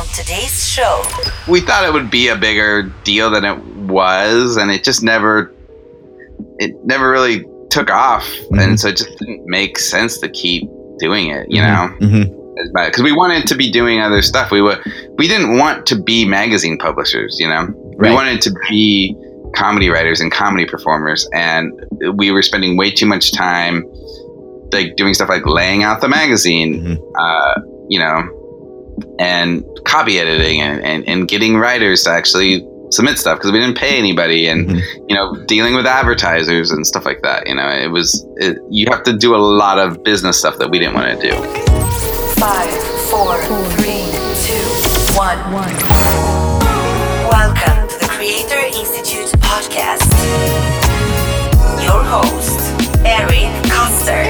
on 0.00 0.06
today's 0.14 0.66
show. 0.66 1.02
We 1.46 1.60
thought 1.60 1.84
it 1.84 1.92
would 1.92 2.10
be 2.10 2.28
a 2.28 2.36
bigger 2.36 2.84
deal 3.04 3.30
than 3.30 3.44
it 3.44 3.58
was, 3.86 4.56
and 4.56 4.70
it 4.70 4.82
just 4.82 5.02
never, 5.02 5.52
it 6.58 6.74
never 6.84 7.10
really 7.10 7.44
took 7.70 7.90
off, 7.90 8.24
Mm-hmm. 8.26 8.58
and 8.60 8.80
so 8.80 8.88
it 8.88 8.96
just 8.96 9.18
didn't 9.18 9.46
make 9.46 9.78
sense 9.78 10.18
to 10.20 10.28
keep 10.30 10.68
doing 10.98 11.28
it. 11.30 11.46
You 11.50 11.60
Mhm. 11.60 12.00
know, 12.00 12.06
Mhm. 12.06 12.36
because 12.86 13.02
we 13.02 13.12
wanted 13.12 13.46
to 13.48 13.54
be 13.54 13.70
doing 13.70 14.00
other 14.00 14.22
stuff. 14.22 14.50
We 14.50 14.62
were, 14.62 14.78
we 15.18 15.28
didn't 15.28 15.58
want 15.58 15.86
to 15.86 15.96
be 15.96 16.24
magazine 16.24 16.78
publishers. 16.78 17.36
You 17.38 17.48
know, 17.48 17.68
Right. 17.98 18.10
we 18.10 18.14
wanted 18.14 18.40
to 18.42 18.52
be 18.70 19.14
comedy 19.54 19.88
writers 19.90 20.20
and 20.20 20.32
comedy 20.32 20.64
performers, 20.64 21.28
and 21.34 21.72
we 22.14 22.30
were 22.30 22.42
spending 22.42 22.76
way 22.78 22.90
too 22.90 23.06
much 23.06 23.32
time 23.32 23.84
like 24.72 24.94
doing 24.96 25.12
stuff 25.14 25.28
like 25.28 25.44
laying 25.46 25.82
out 25.82 26.00
the 26.00 26.08
magazine, 26.08 26.84
Mhm. 26.84 26.98
uh, 27.18 27.60
you 27.88 27.98
know, 27.98 28.22
and 29.18 29.64
copy 29.84 30.18
editing 30.18 30.60
and, 30.60 30.82
and, 30.84 31.08
and 31.08 31.28
getting 31.28 31.56
writers 31.56 32.02
to 32.04 32.10
actually 32.10 32.66
submit 32.90 33.18
stuff 33.18 33.38
because 33.38 33.52
we 33.52 33.58
didn't 33.60 33.76
pay 33.78 33.96
anybody 33.98 34.48
and 34.48 34.68
Mhm. 34.68 34.82
you 35.08 35.14
know 35.14 35.36
dealing 35.46 35.74
with 35.74 35.86
advertisers 35.86 36.72
and 36.72 36.84
stuff 36.86 37.04
like 37.04 37.22
that 37.22 37.46
you 37.48 37.54
know 37.54 37.68
it 37.68 37.88
was 37.90 38.26
it, 38.36 38.58
you 38.68 38.86
have 38.90 39.04
to 39.04 39.16
do 39.16 39.34
a 39.34 39.38
lot 39.38 39.78
of 39.78 40.02
business 40.02 40.36
stuff 40.38 40.58
that 40.58 40.70
we 40.70 40.78
didn't 40.80 40.94
want 40.94 41.20
to 41.20 41.30
do 41.30 41.34
Five, 42.40 42.70
four, 43.10 43.36
three, 43.76 44.08
two, 44.42 44.64
one. 45.14 45.38
Welcome 47.30 47.86
to 47.88 47.98
the 48.00 48.08
Creator 48.08 48.58
Institute 48.74 49.28
podcast. 49.40 50.08
Your 51.84 52.02
host, 52.02 52.58
Erin 53.04 53.52
Coster. 53.68 54.24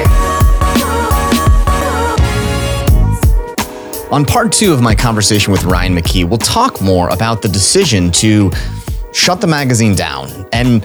On 4.10 4.24
part 4.24 4.50
two 4.50 4.72
of 4.72 4.82
my 4.82 4.92
conversation 4.92 5.52
with 5.52 5.62
Ryan 5.62 5.94
McKee, 5.94 6.28
we'll 6.28 6.38
talk 6.38 6.80
more 6.80 7.08
about 7.10 7.42
the 7.42 7.48
decision 7.48 8.10
to 8.12 8.50
shut 9.12 9.40
the 9.40 9.46
magazine 9.46 9.94
down 9.94 10.48
and 10.52 10.84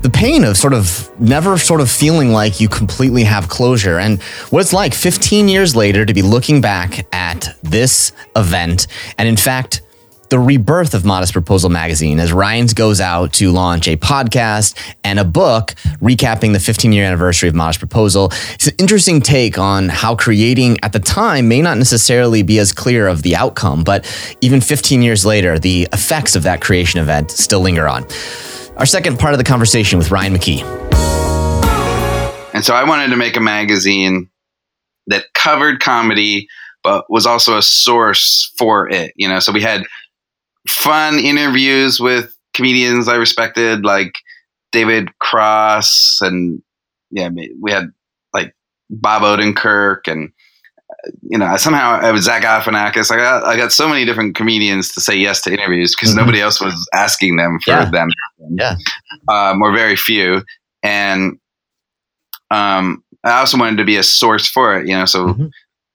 the 0.00 0.08
pain 0.08 0.44
of 0.44 0.56
sort 0.56 0.72
of 0.72 1.10
never 1.20 1.58
sort 1.58 1.82
of 1.82 1.90
feeling 1.90 2.30
like 2.30 2.60
you 2.60 2.68
completely 2.70 3.22
have 3.22 3.50
closure 3.50 3.98
and 3.98 4.22
what 4.48 4.60
it's 4.60 4.72
like 4.72 4.94
15 4.94 5.46
years 5.46 5.76
later 5.76 6.06
to 6.06 6.14
be 6.14 6.22
looking 6.22 6.62
back 6.62 7.06
at 7.12 7.54
this 7.62 8.12
event 8.34 8.86
and 9.18 9.28
in 9.28 9.36
fact 9.36 9.82
the 10.30 10.38
rebirth 10.38 10.94
of 10.94 11.04
Modest 11.04 11.32
Proposal 11.32 11.70
magazine 11.70 12.18
as 12.18 12.32
Ryan's 12.32 12.74
goes 12.74 13.00
out 13.00 13.32
to 13.34 13.50
launch 13.50 13.86
a 13.88 13.96
podcast 13.96 14.76
and 15.04 15.18
a 15.18 15.24
book 15.24 15.74
recapping 16.00 16.52
the 16.52 16.60
15 16.60 16.92
year 16.92 17.04
anniversary 17.04 17.48
of 17.48 17.54
Modest 17.54 17.78
Proposal. 17.78 18.30
It's 18.54 18.66
an 18.66 18.74
interesting 18.78 19.20
take 19.20 19.58
on 19.58 19.88
how 19.88 20.16
creating 20.16 20.78
at 20.82 20.92
the 20.92 20.98
time 21.00 21.48
may 21.48 21.62
not 21.62 21.78
necessarily 21.78 22.42
be 22.42 22.58
as 22.58 22.72
clear 22.72 23.06
of 23.06 23.22
the 23.22 23.36
outcome, 23.36 23.84
but 23.84 24.04
even 24.40 24.60
15 24.60 25.02
years 25.02 25.24
later, 25.26 25.58
the 25.58 25.88
effects 25.92 26.36
of 26.36 26.42
that 26.44 26.60
creation 26.60 27.00
event 27.00 27.30
still 27.30 27.60
linger 27.60 27.86
on. 27.88 28.04
Our 28.76 28.86
second 28.86 29.18
part 29.18 29.34
of 29.34 29.38
the 29.38 29.44
conversation 29.44 29.98
with 29.98 30.10
Ryan 30.10 30.34
McKee. 30.34 30.62
and 32.54 32.64
so 32.64 32.74
i 32.74 32.84
wanted 32.84 33.08
to 33.08 33.16
make 33.16 33.36
a 33.36 33.40
magazine 33.40 34.28
that 35.08 35.24
covered 35.34 35.80
comedy 35.80 36.48
but 36.82 37.04
was 37.10 37.26
also 37.26 37.56
a 37.56 37.62
source 37.62 38.52
for 38.56 38.88
it 38.88 39.12
you 39.16 39.28
know 39.28 39.38
so 39.40 39.52
we 39.52 39.60
had 39.60 39.82
fun 40.68 41.18
interviews 41.18 42.00
with 42.00 42.34
comedians 42.54 43.08
i 43.08 43.14
respected 43.16 43.84
like 43.84 44.14
david 44.72 45.08
cross 45.18 46.18
and 46.20 46.62
yeah 47.10 47.28
we 47.60 47.70
had 47.70 47.86
like 48.32 48.54
bob 48.90 49.22
odenkirk 49.22 50.06
and 50.06 50.30
uh, 50.90 51.10
you 51.22 51.36
know 51.38 51.56
somehow 51.56 51.98
I 52.00 52.12
was 52.12 52.24
zach 52.24 52.42
galifianakis 52.42 53.10
i 53.10 53.16
got 53.16 53.44
i 53.44 53.56
got 53.56 53.72
so 53.72 53.88
many 53.88 54.04
different 54.04 54.34
comedians 54.36 54.90
to 54.92 55.00
say 55.00 55.16
yes 55.16 55.42
to 55.42 55.52
interviews 55.52 55.94
because 55.96 56.12
Mhm. 56.14 56.18
nobody 56.18 56.40
else 56.40 56.60
was 56.60 56.74
asking 56.94 57.36
them 57.36 57.58
for 57.64 57.70
Yeah. 57.72 57.90
them 57.90 58.08
Yeah. 58.50 58.76
um, 59.28 59.60
or 59.62 59.72
very 59.72 59.96
few 59.96 60.42
and 60.82 61.38
um, 62.50 63.02
i 63.24 63.38
also 63.40 63.58
wanted 63.58 63.76
to 63.78 63.84
be 63.84 63.96
a 63.96 64.02
source 64.02 64.48
for 64.48 64.78
it 64.78 64.86
you 64.86 64.94
know 64.96 65.04
so 65.06 65.28
Mhm. 65.28 65.50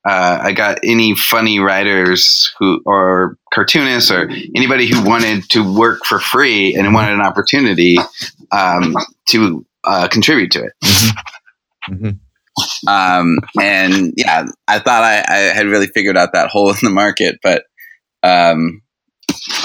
Uh, 0.08 0.40
I 0.42 0.52
got 0.54 0.80
any 0.84 1.16
funny 1.16 1.60
writers 1.60 2.54
who 2.58 2.82
or 2.86 3.38
cartoonists 3.54 4.12
or 4.12 4.30
anybody 4.56 4.88
who 4.88 5.04
wanted 5.04 5.44
to 5.52 5.78
work 5.78 6.06
for 6.06 6.20
free 6.20 6.76
and 6.76 6.94
wanted 6.94 7.14
an 7.14 7.22
opportunity 7.22 7.98
um, 8.52 8.96
to 9.30 9.66
uh, 9.84 10.08
contribute 10.08 10.52
to 10.52 10.64
it. 10.64 10.74
Mhm. 11.90 12.20
Um, 12.88 13.38
and 13.62 14.14
yeah, 14.18 14.46
I 14.68 14.80
thought 14.80 15.04
I, 15.04 15.24
I 15.28 15.38
had 15.54 15.68
really 15.68 15.88
figured 15.88 16.18
out 16.18 16.34
that 16.34 16.50
hole 16.50 16.70
in 16.72 16.78
the 16.82 16.90
market, 16.90 17.40
but 17.42 17.64
um, 18.24 18.82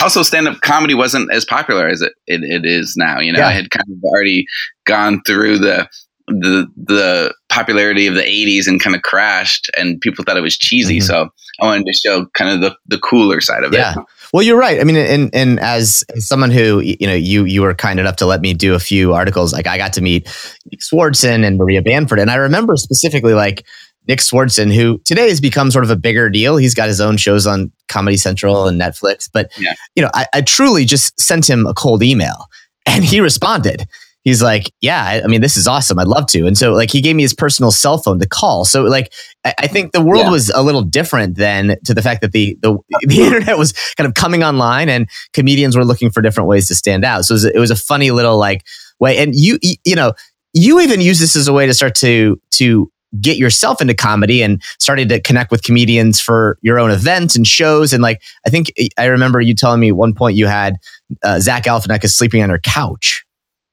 also 0.03 0.22
stand 0.22 0.47
up 0.47 0.61
comedy 0.61 0.95
wasn't 0.95 1.33
as 1.33 1.45
popular 1.45 1.89
as 1.89 2.03
it, 2.03 2.12
it, 2.27 2.43
it 2.43 2.65
is 2.65 2.95
now. 2.97 3.19
You 3.21 3.33
know, 3.33 3.41
Yeah. 3.41 3.49
I 3.49 3.53
had 3.53 3.71
kind 3.71 3.89
of 3.91 4.03
already 4.05 4.47
gone 4.87 5.22
through 5.27 5.59
the 5.59 5.89
the 6.28 6.66
the 6.76 7.34
popularity 7.50 8.06
of 8.06 8.14
the 8.14 8.22
80s 8.22 8.66
and 8.66 8.80
kind 8.80 8.96
of 8.96 9.02
crashed 9.02 9.70
and 9.76 10.00
people 10.00 10.24
thought 10.24 10.36
it 10.36 10.40
was 10.42 10.56
cheesy 10.56 10.98
Mhm. 10.98 11.02
so 11.02 11.28
i 11.60 11.66
wanted 11.66 11.84
to 11.84 11.92
show 11.92 12.26
kind 12.34 12.50
of 12.50 12.60
the, 12.60 12.76
the 12.86 12.98
cooler 12.98 13.40
side 13.40 13.62
of 13.62 13.72
Yeah. 13.72 13.92
it 13.92 13.98
Well, 14.32 14.42
you're 14.42 14.58
right. 14.58 14.80
I 14.80 14.84
mean, 14.84 14.96
and 14.96 15.30
and 15.32 15.60
as 15.60 16.02
someone 16.16 16.50
who 16.50 16.80
you 16.80 17.06
know, 17.06 17.14
you 17.14 17.44
you 17.44 17.62
were 17.62 17.72
kind 17.72 18.00
enough 18.00 18.16
to 18.16 18.26
let 18.26 18.40
me 18.40 18.52
do 18.52 18.74
a 18.74 18.80
few 18.80 19.12
articles. 19.14 19.52
Like 19.52 19.68
I 19.68 19.76
got 19.78 19.92
to 19.92 20.00
meet 20.00 20.24
Nick 20.72 20.80
Swardson 20.80 21.44
and 21.46 21.56
Maria 21.56 21.80
Bamford, 21.82 22.18
and 22.18 22.28
I 22.32 22.34
remember 22.34 22.74
specifically 22.76 23.32
like 23.34 23.64
Nick 24.08 24.18
Swardson, 24.18 24.74
who 24.74 24.98
today 25.04 25.28
has 25.28 25.41
become 25.41 25.70
sort 25.70 25.84
of 25.84 25.91
a 25.91 25.94
bigger 25.96 26.28
deal. 26.30 26.56
He's 26.56 26.74
got 26.74 26.88
his 26.88 27.00
own 27.00 27.16
shows 27.16 27.46
on 27.46 27.70
Comedy 27.86 28.16
Central 28.16 28.66
and 28.66 28.80
Netflix. 28.80 29.30
But 29.32 29.52
Yeah. 29.56 29.74
you 29.94 30.02
know, 30.02 30.10
I, 30.14 30.26
I 30.34 30.41
truly 30.41 30.84
just 30.84 31.20
sent 31.20 31.48
him 31.48 31.64
a 31.68 31.74
cold 31.74 32.02
email, 32.02 32.48
and 32.86 33.04
he 33.04 33.20
responded. 33.20 33.86
He's 34.24 34.42
like, 34.42 34.72
"Yeah, 34.80 35.20
I, 35.22 35.26
mean, 35.28 35.40
this 35.42 35.56
is 35.56 35.66
awesome. 35.68 35.98
I'd 35.98 36.06
love 36.08 36.26
to." 36.28 36.46
And 36.46 36.56
so, 36.58 36.72
like, 36.72 36.90
he 36.90 37.00
gave 37.00 37.14
me 37.14 37.22
his 37.22 37.34
personal 37.34 37.70
cell 37.70 37.98
phone 37.98 38.18
to 38.20 38.26
call. 38.26 38.64
So, 38.64 38.82
like, 38.84 39.12
I, 39.44 39.54
I 39.60 39.66
think 39.66 39.92
the 39.92 40.02
world 40.02 40.24
Yeah. 40.24 40.30
was 40.30 40.48
a 40.50 40.62
little 40.62 40.82
different 40.82 41.36
than 41.36 41.76
to 41.84 41.92
the 41.94 42.00
fact 42.02 42.22
that 42.22 42.32
the, 42.32 42.56
the 42.62 42.76
the 43.06 43.20
internet 43.22 43.58
was 43.58 43.72
kind 43.96 44.06
of 44.08 44.14
coming 44.14 44.42
online 44.42 44.88
and 44.88 45.08
comedians 45.34 45.76
were 45.76 45.84
looking 45.84 46.10
for 46.10 46.22
different 46.22 46.48
ways 46.48 46.66
to 46.68 46.74
stand 46.74 47.04
out. 47.04 47.24
So 47.26 47.32
it 47.32 47.36
was, 47.36 47.44
a- 47.44 47.56
it 47.56 47.58
was 47.58 47.70
a 47.70 47.76
funny 47.76 48.10
little 48.10 48.38
like 48.38 48.64
way. 48.98 49.18
And 49.18 49.34
you 49.34 49.58
you 49.84 49.94
know 49.94 50.12
you 50.54 50.80
even 50.80 51.00
use 51.00 51.18
this 51.20 51.36
as 51.36 51.46
a 51.48 51.52
way 51.52 51.66
to 51.66 51.74
start 51.74 51.94
to 51.96 52.41
to 52.52 52.91
get 53.20 53.36
yourself 53.36 53.80
into 53.80 53.94
comedy 53.94 54.42
and 54.42 54.60
started 54.80 55.08
to 55.08 55.20
connect 55.20 55.50
with 55.52 55.62
comedians 55.62 56.20
for 56.20 56.58
your 56.62 56.80
own 56.80 56.91
events 56.91 57.36
and 57.36 57.46
shows. 57.46 57.92
And 57.92 58.02
like 58.02 58.22
I 58.46 58.50
think 58.50 58.72
I 58.98 59.04
remember 59.04 59.41
you 59.41 59.54
telling 59.54 59.80
me 59.80 59.91
at 59.91 59.96
one 59.96 60.14
point 60.14 60.36
you 60.36 60.46
had 60.46 60.76
uh, 61.22 61.38
Zach 61.41 61.64
Galifianakis 61.64 62.10
sleeping 62.10 62.42
on 62.42 62.48
your 62.48 62.58
couch. 62.58 63.24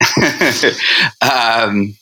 um, 1.22 1.96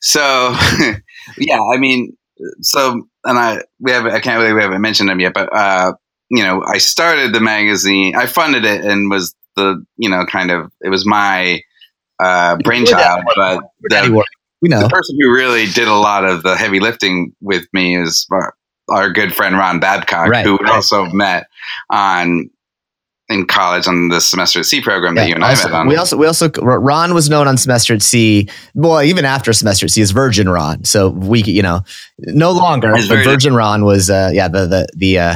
so 0.00 0.20
yeah 1.38 1.60
i 1.74 1.78
mean 1.78 2.16
so 2.62 3.02
and 3.24 3.38
i 3.38 3.62
we 3.80 3.92
have 3.92 4.06
i 4.06 4.18
can't 4.20 4.40
believe 4.40 4.54
we 4.54 4.62
haven't 4.62 4.80
mentioned 4.80 5.08
them 5.08 5.20
yet 5.20 5.34
but 5.34 5.54
uh 5.54 5.92
you 6.30 6.42
know 6.42 6.62
i 6.66 6.78
started 6.78 7.34
the 7.34 7.40
magazine 7.40 8.14
i 8.16 8.26
funded 8.26 8.64
it 8.64 8.82
and 8.82 9.10
was 9.10 9.34
the 9.56 9.84
you 9.96 10.08
know 10.08 10.24
kind 10.24 10.50
of 10.50 10.70
it 10.80 10.88
was 10.88 11.06
my 11.06 11.60
uh 12.22 12.56
brainchild 12.64 13.22
but 13.26 13.36
the, 13.82 14.24
We 14.62 14.68
know. 14.68 14.82
the 14.82 14.88
person 14.88 15.16
who 15.18 15.32
really 15.32 15.66
did 15.66 15.88
a 15.88 15.94
lot 15.94 16.24
of 16.24 16.42
the 16.42 16.54
heavy 16.54 16.80
lifting 16.80 17.34
with 17.40 17.66
me 17.72 17.96
is 17.96 18.26
our, 18.30 18.54
our 18.90 19.10
good 19.10 19.34
friend 19.34 19.56
Ron 19.56 19.80
Babcock, 19.80 20.28
Right, 20.28 20.44
who 20.44 20.52
we 20.52 20.64
right. 20.64 20.74
also 20.74 21.06
met 21.06 21.46
on 21.90 22.50
in 23.30 23.46
college 23.46 23.86
on 23.86 24.08
the 24.08 24.20
semester 24.20 24.58
at 24.58 24.66
sea 24.66 24.80
program 24.80 25.14
that 25.14 25.22
Yeah, 25.22 25.28
you 25.28 25.34
and 25.36 25.44
I 25.44 25.50
also- 25.50 25.68
met 25.68 25.74
on. 25.76 25.86
we 25.86 25.96
also 25.96 26.16
we 26.16 26.26
also 26.26 26.50
Ron 26.60 27.14
was 27.14 27.30
known 27.30 27.46
on 27.48 27.56
semester 27.56 27.94
at 27.94 28.02
sea. 28.02 28.48
Well, 28.74 29.02
even 29.02 29.24
after 29.24 29.52
semester 29.52 29.86
at 29.86 29.90
sea 29.92 30.02
as 30.02 30.10
Virgin 30.10 30.48
Ron. 30.48 30.84
So 30.84 31.08
we 31.10 31.42
you 31.44 31.62
know 31.62 31.82
no 32.18 32.50
longer, 32.50 32.92
but 32.92 33.24
Virgin 33.24 33.54
Ron 33.54 33.84
was 33.84 34.10
uh, 34.10 34.30
yeah 34.34 34.48
the 34.48 34.66
the 34.66 34.86
the 34.96 35.18
uh, 35.18 35.34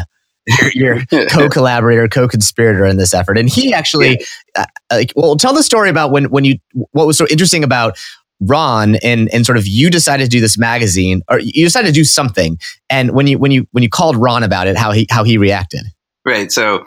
your, 0.75 1.03
co-collaborator, 1.31 2.07
co-conspirator 2.09 2.85
in 2.85 2.97
this 2.99 3.15
effort, 3.15 3.39
and 3.39 3.49
he 3.49 3.73
actually 3.73 4.19
uh, 4.57 4.67
like 4.93 5.13
well 5.17 5.37
tell 5.37 5.55
the 5.55 5.63
story 5.63 5.89
about 5.89 6.11
when 6.11 6.25
when 6.31 6.45
you 6.45 6.59
what 6.93 7.07
was 7.07 7.17
so 7.17 7.27
interesting 7.31 7.65
about. 7.65 7.97
Ron 8.41 8.97
and 8.97 9.33
and 9.33 9.47
sort 9.47 9.57
of 9.57 9.67
you 9.67 9.89
decided 9.91 10.25
to 10.25 10.29
do 10.29 10.41
this 10.41 10.59
magazine 10.59 11.23
or 11.31 11.39
you 11.39 11.65
decided 11.65 11.87
to 11.87 11.93
do 11.95 12.03
something 12.03 12.59
and 12.91 13.13
when 13.13 13.29
you 13.29 13.39
when 13.39 13.53
you 13.53 13.67
when 13.71 13.83
you 13.85 13.89
called 13.89 14.17
Ron 14.17 14.43
about 14.43 14.67
it 14.67 14.77
how 14.77 14.91
he 14.91 15.07
how 15.09 15.23
he 15.23 15.39
reacted 15.39 15.83
Right. 16.27 16.51
So, 16.51 16.85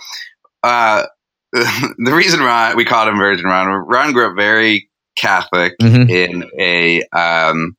uh, 0.67 1.05
the 1.53 2.13
reason 2.13 2.39
Ron, 2.41 2.75
we 2.75 2.85
called 2.85 3.07
him 3.07 3.17
Virgin 3.17 3.45
Ron, 3.45 3.67
Ron 3.67 4.11
grew 4.13 4.27
up 4.29 4.35
very 4.35 4.89
Catholic 5.17 5.73
Mhm. 5.81 6.09
in 6.09 6.43
a, 6.59 7.01
um, 7.17 7.75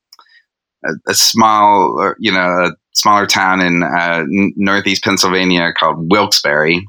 a, 0.85 0.91
a 1.07 1.13
small, 1.13 2.13
you 2.19 2.31
know, 2.31 2.39
a 2.65 2.71
smaller 2.93 3.25
town 3.27 3.61
in 3.61 3.83
uh, 3.83 4.23
n- 4.23 4.53
northeast 4.57 5.03
Pennsylvania 5.03 5.71
called 5.79 6.09
Wilkes-Barre, 6.11 6.81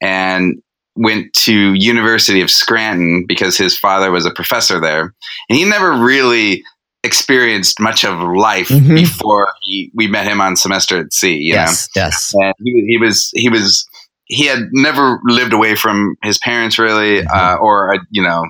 and 0.00 0.54
went 0.94 1.32
to 1.32 1.74
University 1.74 2.40
of 2.40 2.50
Scranton 2.50 3.24
because 3.26 3.56
his 3.56 3.78
father 3.78 4.10
was 4.10 4.26
a 4.26 4.30
professor 4.32 4.80
there, 4.80 5.14
and 5.48 5.58
he 5.58 5.64
never 5.64 5.92
really 5.92 6.62
experienced 7.04 7.78
much 7.80 8.04
of 8.04 8.18
life 8.36 8.68
Mhm. 8.68 8.94
before 8.96 9.48
he, 9.62 9.90
we 9.94 10.08
met 10.08 10.26
him 10.26 10.40
on 10.40 10.56
semester 10.56 10.98
at 10.98 11.12
sea. 11.12 11.36
You 11.36 11.54
know? 11.54 11.60
yes 11.60 11.88
yes 11.94 12.32
and 12.34 12.52
he, 12.64 12.84
he 12.88 12.98
was 12.98 13.30
he 13.34 13.48
was 13.48 13.86
he 14.28 14.46
had 14.46 14.68
never 14.72 15.20
lived 15.24 15.52
away 15.52 15.74
from 15.74 16.16
his 16.22 16.38
parents 16.38 16.78
really, 16.78 17.22
Mhm. 17.22 17.26
uh, 17.34 17.56
or 17.60 17.94
uh, 17.94 17.98
you 18.10 18.22
know, 18.22 18.44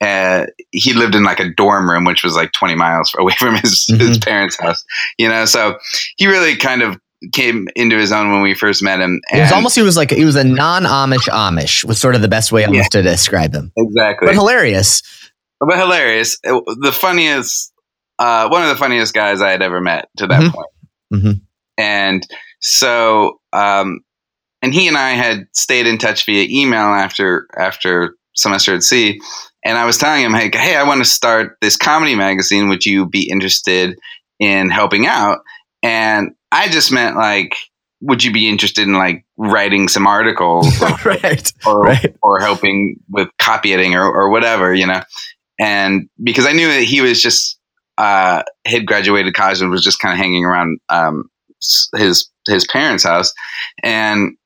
uh, 0.00 0.46
he 0.70 0.92
lived 0.92 1.14
in 1.14 1.22
like 1.22 1.40
a 1.40 1.48
dorm 1.54 1.88
room, 1.88 2.04
which 2.04 2.22
was 2.24 2.34
like 2.34 2.52
20 2.52 2.74
miles 2.74 3.12
away 3.18 3.34
from 3.38 3.54
his 3.56 3.86
his 3.86 4.18
Mhm. 4.18 4.24
parents' 4.24 4.60
house. 4.60 4.84
You 5.18 5.28
know, 5.28 5.44
so 5.44 5.78
he 6.16 6.26
really 6.26 6.56
kind 6.56 6.82
of 6.82 6.98
came 7.32 7.66
into 7.74 7.96
his 7.96 8.12
own 8.12 8.30
when 8.32 8.42
we 8.42 8.52
first 8.54 8.82
met 8.82 9.00
him. 9.00 9.18
It 9.32 9.40
was 9.40 9.52
almost 9.52 9.74
he 9.76 9.82
was 9.82 9.96
like 9.96 10.10
he 10.10 10.24
was 10.26 10.36
a 10.36 10.44
non-Amish 10.44 11.28
Amish 11.30 11.82
was 11.84 11.98
sort 11.98 12.14
of 12.14 12.20
the 12.20 12.28
best 12.28 12.52
way 12.52 12.64
almost 12.66 12.92
to 12.92 13.02
describe 13.02 13.54
him. 13.54 13.72
exactly, 13.78 14.26
But 14.26 14.34
hilarious. 14.34 15.00
but 15.60 15.78
hilarious. 15.78 16.36
The 16.42 16.92
funniest, 16.92 17.72
uh, 18.18 18.48
one 18.48 18.62
of 18.62 18.68
the 18.68 18.76
funniest 18.76 19.14
guys 19.14 19.40
I 19.40 19.50
had 19.50 19.62
ever 19.62 19.80
met 19.80 20.08
to 20.18 20.26
that 20.26 20.42
Mhm. 20.42 20.52
point. 20.52 20.66
Mhm. 21.14 21.40
And 21.78 22.26
so, 22.60 23.40
um, 23.54 24.00
and 24.64 24.72
he 24.72 24.88
and 24.88 24.96
I 24.96 25.10
had 25.10 25.46
stayed 25.52 25.86
in 25.86 25.98
touch 25.98 26.24
via 26.24 26.46
email 26.50 26.86
after 26.86 27.46
after 27.54 28.16
semester 28.34 28.74
at 28.74 28.82
sea. 28.82 29.20
And 29.62 29.76
I 29.76 29.84
was 29.84 29.98
telling 29.98 30.24
him, 30.24 30.32
hey, 30.32 30.50
hey, 30.52 30.74
I 30.74 30.84
want 30.84 31.04
to 31.04 31.08
start 31.08 31.58
this 31.60 31.76
comedy 31.76 32.14
magazine. 32.14 32.68
Would 32.70 32.86
you 32.86 33.06
be 33.06 33.28
interested 33.30 33.98
in 34.40 34.70
helping 34.70 35.06
out? 35.06 35.40
And 35.82 36.30
I 36.50 36.68
just 36.68 36.90
meant 36.92 37.16
like, 37.16 37.54
would 38.00 38.24
you 38.24 38.32
be 38.32 38.48
interested 38.48 38.86
in 38.88 38.94
like 38.94 39.24
writing 39.36 39.88
some 39.88 40.06
articles 40.06 40.80
or, 40.82 40.88
right. 41.04 41.52
or, 41.66 41.80
Right. 41.82 42.16
or 42.22 42.40
helping 42.40 42.96
with 43.10 43.28
copy 43.38 43.74
editing 43.74 43.94
or, 43.94 44.04
or 44.04 44.30
whatever, 44.30 44.72
you 44.74 44.86
know? 44.86 45.02
And 45.60 46.08
because 46.22 46.46
I 46.46 46.52
knew 46.52 46.68
that 46.68 46.82
he 46.84 47.02
was 47.02 47.20
just, 47.22 47.58
uh, 47.98 48.42
had 48.66 48.86
graduated 48.86 49.34
college 49.34 49.60
and 49.60 49.70
was 49.70 49.84
just 49.84 49.98
kind 49.98 50.12
of 50.14 50.18
hanging 50.18 50.44
around, 50.44 50.78
um, 50.88 51.30
his, 51.96 52.30
his 52.48 52.66
parents' 52.66 53.04
house. 53.04 53.32
And 53.82 54.36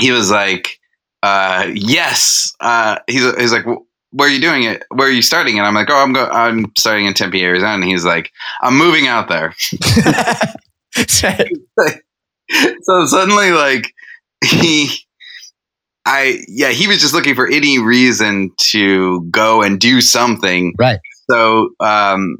he 0.00 0.12
was 0.12 0.30
like, 0.30 0.78
uh, 1.22 1.68
yes, 1.74 2.52
uh, 2.60 2.98
he's, 3.06 3.34
he's 3.36 3.52
like, 3.52 3.64
where 4.10 4.28
are 4.28 4.32
you 4.32 4.40
doing 4.40 4.62
it? 4.64 4.84
Where 4.90 5.08
are 5.08 5.12
you 5.12 5.22
starting? 5.22 5.58
And 5.58 5.66
I'm 5.66 5.74
like, 5.74 5.90
oh, 5.90 5.96
I'm 5.96 6.12
go, 6.12 6.26
I'm 6.26 6.72
starting 6.78 7.06
in 7.06 7.14
Tempe, 7.14 7.42
Arizona. 7.42 7.74
And 7.74 7.84
he's 7.84 8.04
like, 8.04 8.30
I'm 8.62 8.76
moving 8.78 9.06
out 9.06 9.28
there. 9.28 9.54
so 12.82 13.06
suddenly 13.06 13.52
like 13.52 13.92
he 14.44 14.88
i 16.06 16.38
yeah 16.48 16.70
he 16.70 16.86
was 16.88 17.00
just 17.00 17.12
looking 17.12 17.34
for 17.34 17.46
any 17.46 17.78
reason 17.78 18.50
to 18.58 19.22
go 19.30 19.62
and 19.62 19.78
do 19.80 20.00
something 20.00 20.74
Right. 20.78 20.98
so 21.30 21.70
um 21.80 22.38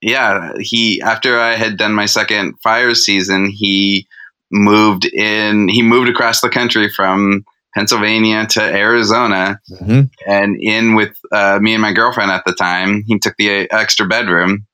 yeah 0.00 0.52
he 0.60 1.00
after 1.02 1.38
i 1.38 1.54
had 1.56 1.76
done 1.76 1.92
my 1.92 2.06
second 2.06 2.54
fire 2.62 2.94
season 2.94 3.50
he 3.50 4.06
moved 4.50 5.04
in 5.06 5.68
he 5.68 5.82
moved 5.82 6.08
across 6.08 6.40
the 6.40 6.48
country 6.50 6.88
from 6.88 7.44
pennsylvania 7.74 8.46
to 8.46 8.62
arizona 8.62 9.58
Mhm. 9.70 10.10
and 10.28 10.56
in 10.60 10.94
with 10.94 11.16
uh, 11.32 11.58
me 11.60 11.72
and 11.74 11.82
my 11.82 11.92
girlfriend 11.92 12.30
at 12.30 12.44
the 12.46 12.52
time 12.54 13.02
he 13.06 13.18
took 13.18 13.34
the 13.36 13.68
extra 13.72 14.06
bedroom 14.06 14.66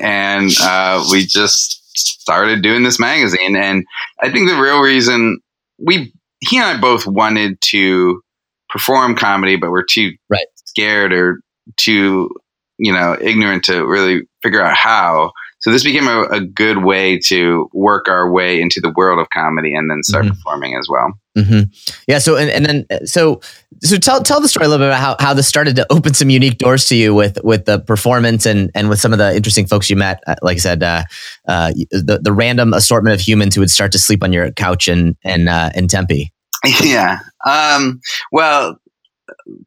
and 0.00 0.50
uh, 0.62 1.04
we 1.10 1.24
just 1.24 1.80
started 1.98 2.62
doing 2.62 2.82
this 2.82 2.98
magazine 3.00 3.56
and 3.56 3.84
i 4.20 4.30
think 4.30 4.48
the 4.48 4.60
real 4.60 4.80
reason 4.80 5.38
we 5.78 6.12
he 6.40 6.56
and 6.58 6.66
i 6.66 6.78
both 6.80 7.06
wanted 7.06 7.58
to 7.62 8.20
perform 8.68 9.14
comedy 9.16 9.56
but 9.56 9.70
we're 9.70 9.84
too 9.84 10.12
Right. 10.28 10.46
scared 10.66 11.12
or 11.12 11.40
too 11.76 12.30
you 12.78 12.92
know 12.92 13.16
ignorant 13.20 13.64
to 13.64 13.86
really 13.86 14.22
figure 14.42 14.62
out 14.62 14.76
how 14.76 15.32
so 15.62 15.70
this 15.70 15.84
became 15.84 16.06
a, 16.08 16.22
a 16.24 16.40
good 16.40 16.84
way 16.84 17.18
to 17.18 17.68
work 17.72 18.08
our 18.08 18.30
way 18.30 18.60
into 18.60 18.80
the 18.80 18.92
world 18.96 19.18
of 19.20 19.28
comedy 19.30 19.74
and 19.74 19.90
then 19.90 20.02
start 20.02 20.24
Mhm. 20.26 20.30
performing 20.30 20.76
as 20.76 20.86
well 20.90 21.12
hmm 21.34 21.62
Yeah. 22.06 22.18
So 22.18 22.36
and, 22.36 22.50
and 22.50 22.66
then 22.66 23.06
so 23.06 23.40
so 23.82 23.96
tell 23.96 24.22
tell 24.22 24.38
the 24.40 24.48
story 24.48 24.66
a 24.66 24.68
little 24.68 24.84
bit 24.84 24.90
about 24.90 25.00
how, 25.00 25.16
how 25.26 25.32
this 25.34 25.48
started 25.48 25.74
to 25.76 25.86
open 25.90 26.12
some 26.12 26.28
unique 26.28 26.58
doors 26.58 26.84
to 26.88 26.94
you 26.94 27.14
with 27.14 27.38
with 27.42 27.64
the 27.64 27.78
performance 27.78 28.44
and 28.44 28.70
and 28.74 28.90
with 28.90 29.00
some 29.00 29.14
of 29.14 29.18
the 29.18 29.34
interesting 29.34 29.66
folks 29.66 29.88
you 29.88 29.96
met. 29.96 30.22
Uh, 30.26 30.34
Like 30.42 30.56
I 30.56 30.60
said, 30.60 30.82
uh, 30.82 31.04
uh, 31.48 31.72
the 31.90 32.20
the 32.22 32.32
random 32.34 32.74
assortment 32.74 33.14
of 33.14 33.20
humans 33.26 33.54
who 33.54 33.62
would 33.62 33.70
start 33.70 33.92
to 33.92 33.98
sleep 33.98 34.22
on 34.22 34.30
your 34.34 34.52
couch 34.52 34.88
in 34.88 35.16
in 35.24 35.48
uh, 35.48 35.70
in 35.74 35.88
Tempe. 35.88 36.30
Yeah. 36.84 37.20
Um, 37.46 38.00
well, 38.30 38.76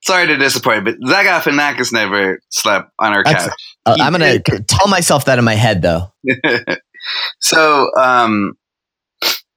sorry 0.04 0.28
to 0.28 0.38
disappoint, 0.38 0.86
but 0.86 0.96
Zach 1.08 1.26
Galifianakis 1.26 1.92
never 1.92 2.40
slept 2.50 2.92
on 3.00 3.14
our 3.14 3.24
That's- 3.24 3.48
couch. 3.48 3.76
Uh, 3.86 3.98
I'm 4.00 4.12
gonna 4.14 4.40
tell 4.40 4.88
myself 4.88 5.26
that 5.26 5.38
in 5.38 5.46
my 5.46 5.54
head 5.54 5.82
though. 5.82 6.12
so, 7.40 7.92
um, 7.96 8.54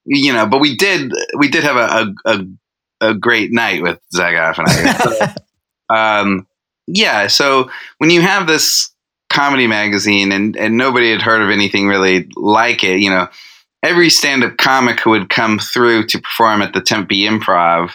you 0.04 0.32
know, 0.32 0.46
but 0.46 0.60
we 0.60 0.76
did 0.76 1.12
we 1.38 1.48
did 1.48 1.64
have 1.64 1.76
a 1.76 2.14
a, 2.26 2.34
a, 2.34 3.08
a 3.10 3.14
great 3.14 3.52
night 3.52 3.82
with 3.82 3.98
Zach 4.14 4.34
Galifianakis. 4.34 5.02
So, 5.02 5.34
um, 5.94 6.46
yeah. 6.86 7.26
So 7.28 7.70
when 7.98 8.10
you 8.10 8.20
have 8.20 8.46
this 8.46 8.90
comedy 9.30 9.66
magazine 9.66 10.32
and 10.32 10.56
and 10.56 10.76
nobody 10.76 11.10
had 11.10 11.22
heard 11.22 11.42
of 11.42 11.50
anything 11.50 11.88
really 11.88 12.28
like 12.36 12.84
it, 12.84 13.00
you 13.00 13.10
know, 13.10 13.28
every 13.82 14.10
stand 14.10 14.44
up 14.44 14.56
comic 14.58 15.00
who 15.00 15.10
would 15.10 15.30
come 15.30 15.58
through 15.58 16.06
to 16.06 16.20
perform 16.20 16.62
at 16.62 16.72
the 16.74 16.80
Tempe 16.80 17.26
Improv 17.26 17.92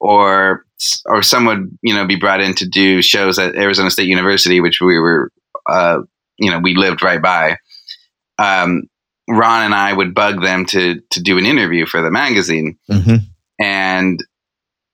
or 0.00 0.65
or 1.06 1.22
some 1.22 1.46
would 1.46 1.76
you 1.82 1.94
know 1.94 2.06
be 2.06 2.16
brought 2.16 2.40
in 2.40 2.54
to 2.54 2.68
do 2.68 3.02
shows 3.02 3.38
at 3.38 3.56
Arizona 3.56 3.90
State 3.90 4.08
University, 4.08 4.60
which 4.60 4.80
we 4.80 4.98
were 4.98 5.30
uh, 5.68 5.98
you 6.38 6.50
know 6.50 6.60
we 6.60 6.74
lived 6.74 7.02
right 7.02 7.22
by. 7.22 7.56
Um, 8.38 8.82
Ron 9.28 9.64
and 9.64 9.74
I 9.74 9.92
would 9.92 10.14
bug 10.14 10.42
them 10.42 10.66
to 10.66 11.00
to 11.10 11.20
do 11.20 11.38
an 11.38 11.46
interview 11.46 11.86
for 11.86 12.02
the 12.02 12.10
magazine, 12.10 12.78
hmm 12.88 13.16
and 13.58 14.20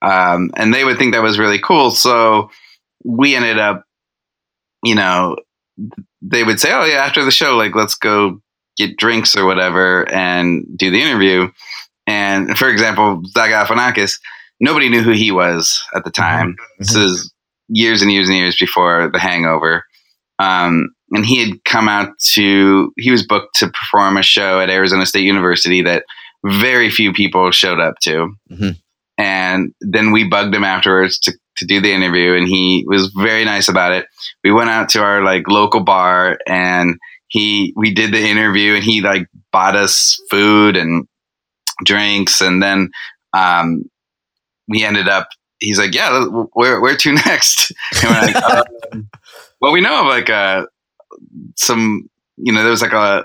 um, 0.03 0.51
and 0.57 0.73
they 0.73 0.85
would 0.85 0.99
think 0.99 1.15
that 1.15 1.23
was 1.23 1.39
really 1.39 1.59
cool. 1.59 1.91
So 1.91 2.51
we 3.05 3.35
ended 3.35 3.59
up, 3.59 3.85
you 4.83 4.95
know, 4.95 5.37
they 6.21 6.45
would 6.45 6.61
say, 6.61 6.73
"Oh 6.73 6.85
yeah, 6.85 7.05
after 7.05 7.25
the 7.25 7.31
show, 7.31 7.57
like 7.57 7.75
let's 7.75 7.95
go 7.95 8.41
get 8.77 8.97
drinks 8.97 9.37
or 9.37 9.45
whatever 9.45 10.11
and 10.13 10.65
do 10.77 10.91
the 10.91 11.03
interview." 11.03 11.51
And 12.07 12.59
for 12.59 12.69
example, 12.69 13.23
Zach 13.27 13.51
Galifianakis, 13.51 14.19
nobody 14.63 14.89
knew 14.89 15.03
who 15.03 15.11
he 15.11 15.31
was 15.31 15.83
at 15.95 16.05
the 16.05 16.11
time. 16.11 16.57
This 16.79 16.95
is 16.95 17.33
years 17.69 18.01
and 18.01 18.11
years 18.11 18.29
and 18.29 18.39
years 18.39 18.57
before 18.59 19.11
The 19.13 19.19
Hangover. 19.19 19.85
Um, 20.39 20.89
and 21.11 21.27
he 21.27 21.47
had 21.47 21.63
come 21.65 21.89
out 21.89 22.11
to, 22.35 22.93
he 22.97 23.11
was 23.11 23.27
booked 23.27 23.57
to 23.57 23.69
perform 23.69 24.17
a 24.17 24.23
show 24.23 24.61
at 24.61 24.71
Arizona 24.71 25.05
State 25.05 25.25
University 25.25 25.83
that 25.83 26.05
very 26.45 26.89
few 26.91 27.13
people 27.13 27.51
showed 27.51 27.81
up 27.81 27.97
to. 28.03 28.35
Mhm. 28.51 28.77
And 29.19 29.75
then 29.81 30.11
we 30.13 30.25
bugged 30.29 30.55
him 30.55 30.65
afterwards 30.65 31.19
to, 31.21 31.33
to 31.59 31.67
do 31.67 31.81
the 31.81 31.93
interview, 31.93 32.35
and 32.35 32.49
he 32.49 32.85
was 32.87 33.13
very 33.17 33.45
nice 33.45 33.69
about 33.69 33.93
it. 33.93 34.07
We 34.43 34.53
went 34.53 34.71
out 34.71 34.89
to 34.91 35.03
our 35.03 35.23
like 35.23 35.49
local 35.49 35.81
bar, 35.81 36.39
and 36.47 36.97
he 37.29 37.73
we 37.77 37.93
did 37.93 38.13
the 38.13 38.27
interview, 38.27 38.75
and 38.75 38.83
he 38.83 39.03
like 39.03 39.27
bought 39.53 39.77
us 39.77 40.19
food 40.31 40.77
and 40.77 41.07
drinks, 41.85 42.41
and 42.41 42.63
then 42.63 42.91
um, 43.35 43.85
we 44.73 44.85
ended 44.85 45.09
up. 45.09 45.29
He's 45.59 45.79
like, 45.79 45.95
"Yeah, 45.95 46.25
where 46.53 46.81
where 46.81 46.97
to 46.97 47.13
next?" 47.27 47.73
And 48.03 48.11
we're 48.11 48.33
like, 48.33 48.67
um, 48.93 49.09
"Well, 49.61 49.73
we 49.73 49.81
know 49.81 50.01
of 50.01 50.07
like 50.07 50.31
uh, 50.31 50.67
some, 51.57 52.09
you 52.37 52.53
know, 52.53 52.63
there 52.63 52.71
was 52.71 52.83
like 52.83 52.93
a 52.93 53.25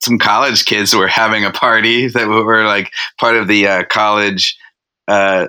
some 0.00 0.18
college 0.18 0.64
kids 0.64 0.92
who 0.92 0.98
were 0.98 1.08
having 1.08 1.44
a 1.44 1.50
party 1.50 2.08
that 2.08 2.26
were 2.26 2.64
like 2.64 2.90
part 3.20 3.36
of 3.36 3.48
the 3.48 3.68
uh, 3.68 3.84
college 3.84 4.56
uh, 5.08 5.46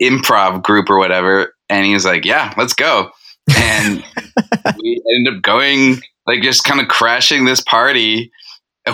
improv 0.00 0.62
group 0.62 0.88
or 0.88 0.98
whatever." 0.98 1.54
And 1.68 1.84
he 1.84 1.94
was 1.94 2.04
like, 2.04 2.24
"Yeah, 2.24 2.54
let's 2.56 2.74
go." 2.74 3.10
And 3.56 4.02
we 4.82 5.02
ended 5.14 5.36
up 5.36 5.42
going, 5.42 6.00
like, 6.26 6.42
just 6.42 6.64
kind 6.64 6.80
of 6.80 6.88
crashing 6.88 7.44
this 7.44 7.60
party 7.60 8.30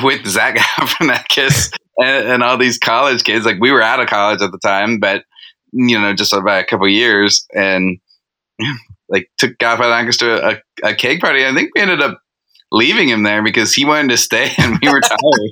with 0.02 0.26
Zach 0.26 0.56
Galifianakis 0.58 1.72
and, 1.98 2.28
and 2.28 2.42
all 2.42 2.58
these 2.58 2.78
college 2.78 3.24
kids. 3.24 3.44
Like, 3.44 3.60
we 3.60 3.72
were 3.72 3.82
out 3.82 4.00
of 4.00 4.08
college 4.08 4.42
at 4.42 4.52
the 4.52 4.58
time, 4.58 4.98
but 4.98 5.24
you 5.72 6.00
know, 6.00 6.14
just 6.14 6.32
about 6.32 6.62
a 6.62 6.66
couple 6.66 6.88
years, 6.88 7.46
and 7.54 7.98
like 9.08 9.30
took 9.38 9.56
Galifianakis 9.58 10.18
to 10.18 10.50
a, 10.50 10.62
a 10.90 10.94
cake 10.94 11.20
party. 11.20 11.44
I 11.44 11.52
think 11.54 11.70
we 11.74 11.82
ended 11.82 12.02
up 12.02 12.20
leaving 12.72 13.08
him 13.08 13.22
there 13.22 13.42
because 13.42 13.74
he 13.74 13.84
wanted 13.84 14.10
to 14.10 14.16
stay 14.16 14.52
and 14.58 14.78
we 14.80 14.88
were 14.88 15.00
tired. 15.00 15.50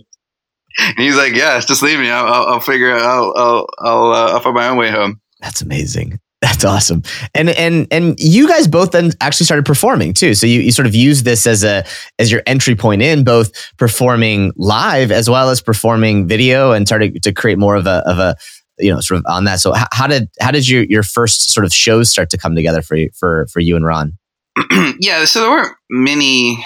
and 0.79 0.99
he's 0.99 1.17
like, 1.17 1.35
"Yeah, 1.35 1.59
just 1.61 1.83
leave 1.83 1.99
me. 1.99 2.11
I'll, 2.11 2.27
I'll, 2.27 2.47
I'll 2.55 2.61
figure. 2.61 2.95
I'll 2.95 3.35
I'll 3.37 3.67
I'll, 3.81 4.13
uh, 4.13 4.33
I'll 4.33 4.41
find 4.41 4.55
my 4.55 4.69
own 4.69 4.79
way 4.79 4.91
home." 4.91 5.21
That's 5.41 5.61
amazing. 5.61 6.21
That's 6.41 6.65
awesome. 6.65 7.03
And 7.35 7.51
and 7.51 7.89
and 7.91 8.19
you 8.21 8.47
guys 8.47 8.69
both 8.69 8.93
then 8.93 9.11
actually 9.21 9.47
started 9.47 9.67
performing 9.67 10.15
too. 10.15 10.35
So 10.35 10.47
you, 10.47 10.61
you 10.61 10.71
sort 10.71 10.87
of 10.87 10.95
use 10.95 11.25
this 11.25 11.49
as 11.49 11.65
a 11.65 11.85
as 12.21 12.31
your 12.31 12.43
entry 12.47 12.77
point 12.77 13.03
in 13.03 13.25
both 13.25 13.51
performing 13.77 14.53
live 14.57 15.11
as 15.11 15.29
well 15.29 15.51
as 15.51 15.61
performing 15.61 16.29
video 16.29 16.71
and 16.71 16.87
started 16.87 17.25
to 17.25 17.33
create 17.33 17.59
more 17.59 17.75
of 17.75 17.89
a 17.89 18.05
of 18.09 18.21
a 18.21 18.37
you 18.79 18.93
know 18.93 19.01
sort 19.01 19.19
of 19.19 19.25
on 19.27 19.45
that. 19.45 19.61
So 19.61 19.73
how, 19.73 19.87
how 19.93 20.07
did 20.07 20.29
how 20.41 20.51
did 20.51 20.69
your 20.69 20.85
your 20.85 21.03
first 21.03 21.51
sort 21.51 21.67
of 21.67 21.73
shows 21.73 22.11
start 22.11 22.31
to 22.31 22.39
come 22.39 22.55
together 22.55 22.83
for 22.83 22.97
you 22.97 23.11
for 23.19 23.47
for 23.53 23.61
you 23.61 23.77
and 23.77 23.85
Ron? 23.85 24.17
yeah, 25.01 25.25
so 25.25 25.41
there 25.41 25.51
weren't 25.51 25.77
many. 25.91 26.65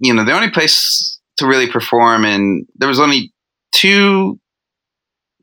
You 0.00 0.14
know, 0.14 0.24
the 0.24 0.32
only 0.32 0.50
place 0.50 1.18
to 1.38 1.46
really 1.46 1.70
perform, 1.70 2.24
and 2.24 2.66
there 2.76 2.88
was 2.88 3.00
only 3.00 3.32
two 3.72 4.38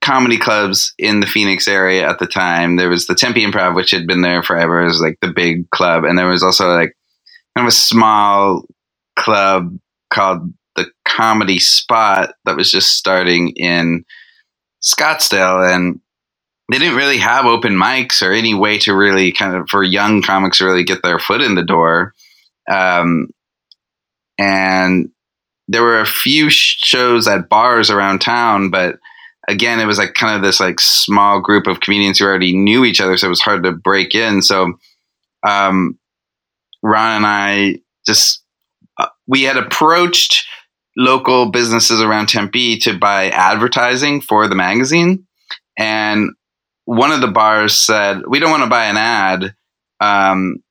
comedy 0.01 0.37
clubs 0.37 0.93
in 0.97 1.19
the 1.19 1.27
Phoenix 1.27 1.67
area 1.67 2.07
at 2.07 2.19
the 2.19 2.27
time. 2.27 2.75
There 2.75 2.89
was 2.89 3.07
the 3.07 3.15
Tempe 3.15 3.45
Improv, 3.45 3.75
which 3.75 3.91
had 3.91 4.07
been 4.07 4.21
there 4.21 4.41
forever, 4.41 4.83
was 4.83 5.01
like 5.01 5.17
the 5.21 5.33
big 5.33 5.69
club, 5.69 6.03
and 6.03 6.17
there 6.17 6.27
was 6.27 6.43
also 6.43 6.73
like 6.73 6.93
kind 7.55 7.67
of 7.67 7.73
a 7.73 7.75
small 7.75 8.63
club 9.17 9.77
called 10.11 10.53
the 10.75 10.89
Comedy 11.05 11.59
Spot 11.59 12.31
that 12.45 12.55
was 12.55 12.71
just 12.71 12.91
starting 12.91 13.49
in 13.55 14.03
Scottsdale, 14.81 15.73
and 15.73 15.99
they 16.71 16.79
didn't 16.79 16.97
really 16.97 17.17
have 17.17 17.45
open 17.45 17.73
mics 17.73 18.25
or 18.25 18.31
any 18.31 18.53
way 18.53 18.77
to 18.79 18.95
really 18.95 19.31
kind 19.31 19.55
of 19.55 19.69
for 19.69 19.83
young 19.83 20.21
comics 20.21 20.57
to 20.57 20.65
really 20.65 20.83
get 20.83 21.03
their 21.03 21.19
foot 21.19 21.41
in 21.41 21.55
the 21.55 21.63
door. 21.63 22.13
Um, 22.69 23.29
and 24.37 25.09
there 25.67 25.83
were 25.83 25.99
a 25.99 26.05
few 26.05 26.49
shows 26.49 27.27
at 27.27 27.49
bars 27.49 27.89
around 27.89 28.19
town, 28.19 28.69
but 28.69 28.97
again, 29.47 29.79
it 29.79 29.85
was 29.85 29.97
like 29.97 30.13
kind 30.13 30.35
of 30.35 30.41
this 30.41 30.59
like 30.59 30.79
small 30.79 31.39
group 31.41 31.67
of 31.67 31.79
comedians 31.79 32.19
who 32.19 32.25
already 32.25 32.55
knew 32.55 32.85
each 32.85 33.01
other, 33.01 33.17
so 33.17 33.27
it 33.27 33.29
was 33.29 33.41
hard 33.41 33.63
to 33.63 33.71
break 33.71 34.15
in. 34.15 34.41
So, 34.41 34.73
um, 35.47 35.97
Ron 36.83 37.17
and 37.17 37.25
I 37.25 37.79
just 38.05 38.43
uh, 38.97 39.07
we 39.27 39.43
had 39.43 39.57
approached 39.57 40.45
local 40.97 41.51
businesses 41.51 42.01
around 42.01 42.27
Tempe 42.27 42.77
to 42.79 42.97
buy 42.97 43.29
advertising 43.29 44.21
for 44.21 44.47
the 44.47 44.55
magazine, 44.55 45.25
and 45.77 46.31
one 46.85 47.11
of 47.11 47.21
the 47.21 47.27
bars 47.27 47.77
said, 47.77 48.21
"We 48.27 48.39
don't 48.39 48.51
want 48.51 48.63
to 48.63 48.69
buy 48.69 48.85
an 48.85 48.97
ad." 48.97 49.55
Um, 49.99 50.63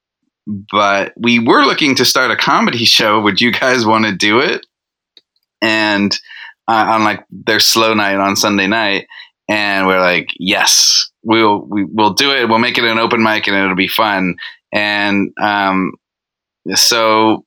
but 0.47 1.13
we 1.17 1.39
were 1.39 1.65
looking 1.65 1.95
to 1.97 2.05
start 2.05 2.31
a 2.31 2.37
comedy 2.37 2.85
show. 2.85 3.21
Would 3.21 3.41
you 3.41 3.53
guys 3.53 3.87
want 3.87 4.07
to 4.07 4.13
do 4.13 4.41
it? 4.41 4.67
And 5.63 6.17
uh, 6.67 6.87
on 6.89 7.05
like 7.05 7.25
their 7.31 7.61
slow 7.61 7.95
night 7.95 8.17
on 8.17 8.37
Sunday 8.37 8.67
night, 8.67 9.07
and 9.49 9.87
we're 9.87 10.01
like, 10.01 10.31
yes, 10.39 11.11
we'll 11.23 11.61
we, 11.63 11.85
will 11.85 12.15
do 12.15 12.33
it. 12.33 12.49
We'll 12.49 12.59
make 12.59 12.79
it 12.79 12.85
an 12.85 12.99
open 12.99 13.23
mic, 13.23 13.47
and 13.47 13.57
it'll 13.57 13.75
be 13.75 13.89
fun. 13.89 14.37
And 14.73 15.33
um, 15.41 15.93
so, 16.75 17.45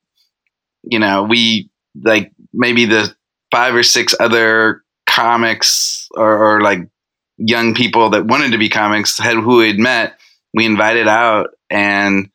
you 0.82 0.98
know, 0.98 1.22
we 1.24 1.70
like 2.02 2.32
maybe 2.54 2.86
the 2.86 3.14
five 3.50 3.74
or 3.74 3.82
six 3.82 4.14
other 4.18 4.82
comics 5.06 6.08
or, 6.16 6.56
or 6.56 6.60
like 6.60 6.88
young 7.36 7.74
people 7.74 8.10
that 8.10 8.26
wanted 8.26 8.52
to 8.52 8.58
be 8.58 8.68
comics 8.68 9.18
had 9.18 9.36
who 9.36 9.60
had 9.60 9.78
met. 9.78 10.18
We 10.52 10.66
invited 10.66 11.08
out, 11.08 11.48
and 11.68 12.30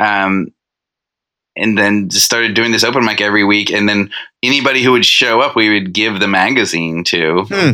um, 0.00 0.52
and 1.56 1.78
then 1.78 2.08
just 2.08 2.26
started 2.26 2.54
doing 2.54 2.72
this 2.72 2.84
open 2.84 3.04
mic 3.04 3.20
every 3.20 3.44
week. 3.44 3.70
And 3.70 3.88
then 3.88 4.10
anybody 4.42 4.82
who 4.82 4.92
would 4.92 5.06
show 5.06 5.40
up, 5.40 5.56
we 5.56 5.72
would 5.72 5.92
give 5.92 6.20
the 6.20 6.28
magazine 6.28 7.04
to. 7.04 7.44
Hmm. 7.48 7.70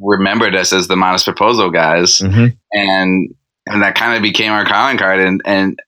remembered 0.00 0.54
us 0.54 0.72
as 0.72 0.88
the 0.88 0.96
Modest 0.96 1.24
Proposal 1.24 1.70
guys, 1.70 2.18
mm-hmm. 2.18 2.46
and 2.72 3.34
and 3.66 3.82
that 3.82 3.96
kind 3.96 4.14
of 4.14 4.22
became 4.22 4.52
our 4.52 4.64
calling 4.64 4.98
card. 4.98 5.20
And 5.20 5.42
and 5.44 5.78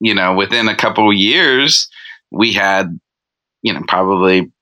you 0.00 0.14
know, 0.14 0.34
within 0.34 0.68
a 0.68 0.76
couple 0.76 1.12
years, 1.12 1.88
we 2.30 2.52
had 2.52 2.98
you 3.62 3.72
know 3.72 3.82
probably 3.88 4.52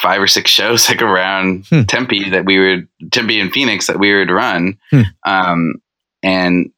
five 0.00 0.20
or 0.20 0.26
six 0.26 0.50
shows 0.50 0.88
like 0.88 1.02
around 1.02 1.66
hmm. 1.68 1.82
Tempe 1.82 2.30
that 2.30 2.44
we 2.44 2.58
would 2.58 2.88
Tempe 3.10 3.40
and 3.40 3.52
Phoenix 3.52 3.86
that 3.86 3.98
we 3.98 4.14
would 4.14 4.30
run. 4.30 4.78
Hmm. 4.90 5.02
Um, 5.24 5.74
and 6.22 6.70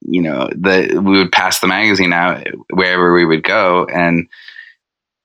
you 0.00 0.22
know, 0.22 0.48
the 0.54 1.00
we 1.02 1.18
would 1.18 1.32
pass 1.32 1.60
the 1.60 1.66
magazine 1.66 2.12
out 2.12 2.46
wherever 2.72 3.12
we 3.12 3.24
would 3.24 3.42
go, 3.42 3.84
and 3.84 4.28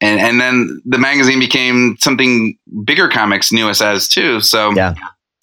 and 0.01 0.19
and 0.19 0.39
then 0.41 0.81
the 0.85 0.97
magazine 0.97 1.39
became 1.39 1.95
something 1.99 2.57
bigger 2.83 3.07
comics 3.07 3.51
knew 3.51 3.69
us 3.69 3.81
as 3.81 4.07
too. 4.07 4.41
So 4.41 4.71
yeah. 4.73 4.95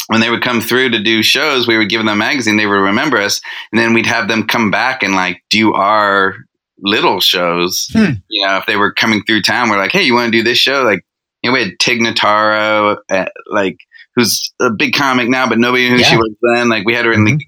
when 0.09 0.21
they 0.21 0.31
would 0.31 0.43
come 0.43 0.61
through 0.61 0.91
to 0.91 1.03
do 1.03 1.23
shows, 1.23 1.67
we 1.67 1.79
would 1.79 1.89
give 1.89 2.01
them 2.01 2.09
a 2.09 2.17
magazine. 2.17 2.57
They 2.57 2.67
would 2.67 2.75
remember 2.75 3.17
us, 3.17 3.41
and 3.73 3.81
then 3.81 3.95
we'd 3.95 4.07
have 4.07 4.29
them 4.29 4.47
come 4.47 4.71
back 4.71 5.03
and 5.03 5.15
like 5.15 5.43
do 5.49 5.73
our 5.73 6.37
little 6.83 7.21
shows. 7.21 7.89
Hmm. 7.93 8.15
You 8.29 8.47
know, 8.47 8.57
if 8.59 8.67
they 8.67 8.77
were 8.77 8.93
coming 8.93 9.23
through 9.25 9.43
town, 9.43 9.71
we're 9.71 9.79
like, 9.79 9.93
hey, 9.93 10.03
you 10.03 10.15
want 10.15 10.33
to 10.33 10.39
do 10.39 10.43
this 10.43 10.59
show? 10.59 10.83
Like, 10.83 11.05
you 11.43 11.51
know, 11.51 11.55
we 11.55 11.65
had 11.65 11.79
Tig 11.79 12.01
Notaro, 12.01 12.99
uh, 13.11 13.27
like 13.51 13.79
who's 14.15 14.53
a 14.61 14.71
big 14.71 14.95
comic 14.95 15.29
now, 15.29 15.49
but 15.49 15.59
nobody 15.59 15.85
knew 15.85 15.97
who 15.97 16.01
yeah. 16.01 16.07
she 16.07 16.17
was 16.17 16.35
then. 16.43 16.69
Like 16.69 16.85
we 16.85 16.95
had 16.95 17.05
her 17.05 17.13
in 17.13 17.25
mm-hmm. 17.25 17.37
the 17.37 17.45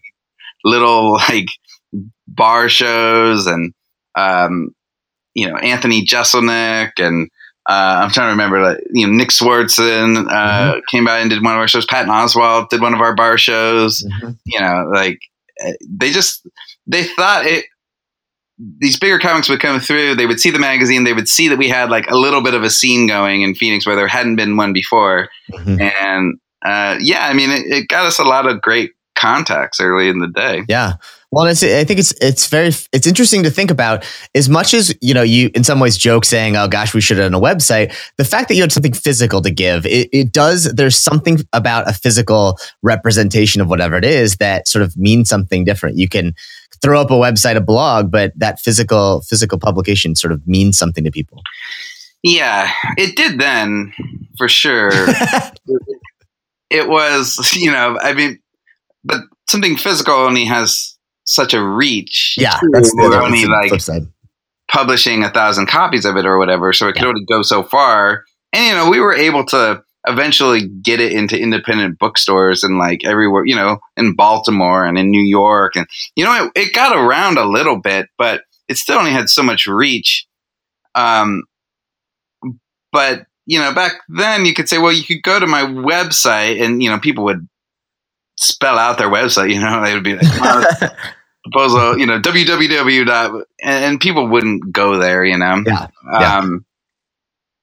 little 0.64 1.12
like 1.12 1.48
bar 2.26 2.68
shows 2.68 3.46
and 3.46 3.72
um, 4.14 4.74
you 5.34 5.48
know 5.48 5.56
Anthony 5.56 6.04
Jeselnik 6.04 6.92
and 6.98 7.28
uh, 7.68 8.00
I'm 8.02 8.10
trying 8.10 8.26
to 8.26 8.32
remember 8.32 8.60
like 8.60 8.78
you 8.92 9.06
know 9.06 9.12
Nick 9.12 9.28
Swardson 9.28 10.26
uh, 10.28 10.72
mm-hmm. 10.72 10.80
came 10.90 11.04
by 11.04 11.20
and 11.20 11.30
did 11.30 11.42
one 11.42 11.54
of 11.54 11.60
our 11.60 11.68
shows. 11.68 11.86
Patton 11.86 12.10
Oswalt 12.10 12.70
did 12.70 12.80
one 12.80 12.94
of 12.94 13.00
our 13.00 13.14
bar 13.14 13.38
shows. 13.38 14.02
Mm-hmm. 14.02 14.30
You 14.46 14.60
know, 14.60 14.90
like 14.92 15.20
eh, 15.60 15.74
they 15.88 16.10
just 16.10 16.46
they 16.86 17.04
thought 17.04 17.46
it. 17.46 17.66
These 18.78 18.98
bigger 18.98 19.18
comics 19.18 19.48
would 19.48 19.60
come 19.60 19.80
through. 19.80 20.14
They 20.14 20.26
would 20.26 20.40
see 20.40 20.50
the 20.50 20.58
magazine. 20.58 21.04
They 21.04 21.12
would 21.12 21.28
see 21.28 21.48
that 21.48 21.58
we 21.58 21.68
had 21.68 21.90
like 21.90 22.10
a 22.10 22.16
little 22.16 22.42
bit 22.42 22.54
of 22.54 22.62
a 22.62 22.70
scene 22.70 23.06
going 23.06 23.42
in 23.42 23.54
Phoenix 23.54 23.86
where 23.86 23.96
there 23.96 24.08
hadn't 24.08 24.36
been 24.36 24.56
one 24.56 24.72
before. 24.72 25.28
Mm-hmm. 25.52 25.80
And 25.80 26.38
uh, 26.64 26.98
yeah, 27.00 27.26
I 27.26 27.32
mean, 27.32 27.50
it, 27.50 27.66
it 27.66 27.88
got 27.88 28.06
us 28.06 28.18
a 28.18 28.24
lot 28.24 28.46
of 28.46 28.60
great 28.60 28.92
contacts 29.16 29.80
early 29.80 30.08
in 30.08 30.18
the 30.20 30.28
day. 30.28 30.62
Yeah. 30.68 30.94
Well, 31.32 31.46
I 31.46 31.54
think 31.54 31.98
it's 31.98 32.12
it's 32.20 32.46
very 32.46 32.72
it's 32.92 33.06
interesting 33.06 33.42
to 33.44 33.50
think 33.50 33.70
about. 33.70 34.04
As 34.34 34.50
much 34.50 34.74
as 34.74 34.94
you 35.00 35.14
know, 35.14 35.22
you 35.22 35.50
in 35.54 35.64
some 35.64 35.80
ways 35.80 35.96
joke 35.96 36.26
saying, 36.26 36.56
"Oh 36.58 36.68
gosh, 36.68 36.92
we 36.92 37.00
should 37.00 37.16
have 37.16 37.32
done 37.32 37.40
a 37.40 37.42
website." 37.42 37.96
The 38.18 38.24
fact 38.24 38.48
that 38.48 38.54
you 38.54 38.60
had 38.60 38.70
something 38.70 38.92
physical 38.92 39.40
to 39.40 39.50
give, 39.50 39.86
it, 39.86 40.10
it 40.12 40.30
does. 40.30 40.64
There's 40.64 40.96
something 40.96 41.38
about 41.54 41.88
a 41.88 41.94
physical 41.94 42.58
representation 42.82 43.62
of 43.62 43.68
whatever 43.70 43.96
it 43.96 44.04
is 44.04 44.36
that 44.36 44.68
sort 44.68 44.82
of 44.82 44.94
means 44.98 45.30
something 45.30 45.64
different. 45.64 45.96
You 45.96 46.06
can 46.06 46.34
throw 46.82 47.00
up 47.00 47.10
a 47.10 47.14
website, 47.14 47.56
a 47.56 47.62
blog, 47.62 48.10
but 48.10 48.34
that 48.36 48.60
physical 48.60 49.22
physical 49.22 49.58
publication 49.58 50.14
sort 50.14 50.32
of 50.32 50.46
means 50.46 50.76
something 50.76 51.02
to 51.02 51.10
people. 51.10 51.42
Yeah, 52.22 52.70
it 52.98 53.16
did 53.16 53.40
then 53.40 53.94
for 54.36 54.50
sure. 54.50 54.90
it 56.68 56.90
was, 56.90 57.54
you 57.56 57.72
know, 57.72 57.98
I 58.02 58.12
mean, 58.12 58.38
but 59.02 59.22
something 59.48 59.76
physical 59.76 60.14
only 60.14 60.44
has 60.44 60.92
such 61.24 61.54
a 61.54 61.62
reach. 61.62 62.36
Yeah, 62.38 62.58
that's 62.72 62.90
the, 62.90 63.02
we're 63.02 63.22
only 63.22 63.46
like 63.46 63.72
publishing 64.68 65.22
a 65.22 65.30
thousand 65.30 65.66
copies 65.66 66.04
of 66.04 66.16
it 66.16 66.26
or 66.26 66.38
whatever, 66.38 66.72
so 66.72 66.88
it 66.88 66.94
could 66.94 67.04
only 67.04 67.24
go 67.24 67.42
so 67.42 67.62
far. 67.62 68.24
And 68.52 68.66
you 68.66 68.74
know, 68.74 68.90
we 68.90 69.00
were 69.00 69.14
able 69.14 69.44
to 69.46 69.82
eventually 70.06 70.66
get 70.66 71.00
it 71.00 71.12
into 71.12 71.40
independent 71.40 71.98
bookstores 71.98 72.64
and 72.64 72.78
like 72.78 73.04
everywhere, 73.04 73.44
you 73.46 73.54
know, 73.54 73.78
in 73.96 74.16
Baltimore 74.16 74.84
and 74.84 74.98
in 74.98 75.10
New 75.10 75.22
York, 75.22 75.76
and 75.76 75.86
you 76.16 76.24
know, 76.24 76.46
it, 76.46 76.60
it 76.60 76.74
got 76.74 76.96
around 76.96 77.38
a 77.38 77.44
little 77.44 77.80
bit, 77.80 78.08
but 78.18 78.42
it 78.68 78.76
still 78.76 78.98
only 78.98 79.12
had 79.12 79.28
so 79.28 79.42
much 79.42 79.66
reach. 79.66 80.26
Um, 80.94 81.44
but 82.90 83.26
you 83.46 83.58
know, 83.58 83.74
back 83.74 84.00
then 84.08 84.44
you 84.44 84.54
could 84.54 84.68
say, 84.68 84.78
well, 84.78 84.92
you 84.92 85.04
could 85.04 85.22
go 85.22 85.38
to 85.40 85.46
my 85.46 85.62
website, 85.62 86.62
and 86.62 86.82
you 86.82 86.90
know, 86.90 86.98
people 86.98 87.24
would 87.24 87.48
spell 88.42 88.78
out 88.78 88.98
their 88.98 89.08
website. 89.10 89.52
You 89.52 89.60
know, 89.60 89.82
they 89.84 89.94
would 89.94 90.04
be 90.04 90.16
like, 90.16 90.92
proposal, 91.44 91.98
you 91.98 92.06
know, 92.06 92.20
www. 92.20 93.06
Dot, 93.06 93.46
and 93.62 94.00
people 94.00 94.28
wouldn't 94.28 94.72
go 94.72 94.98
there, 94.98 95.24
you 95.24 95.38
know. 95.38 95.62
Yeah. 95.66 95.86
yeah. 96.12 96.38
Um, 96.38 96.64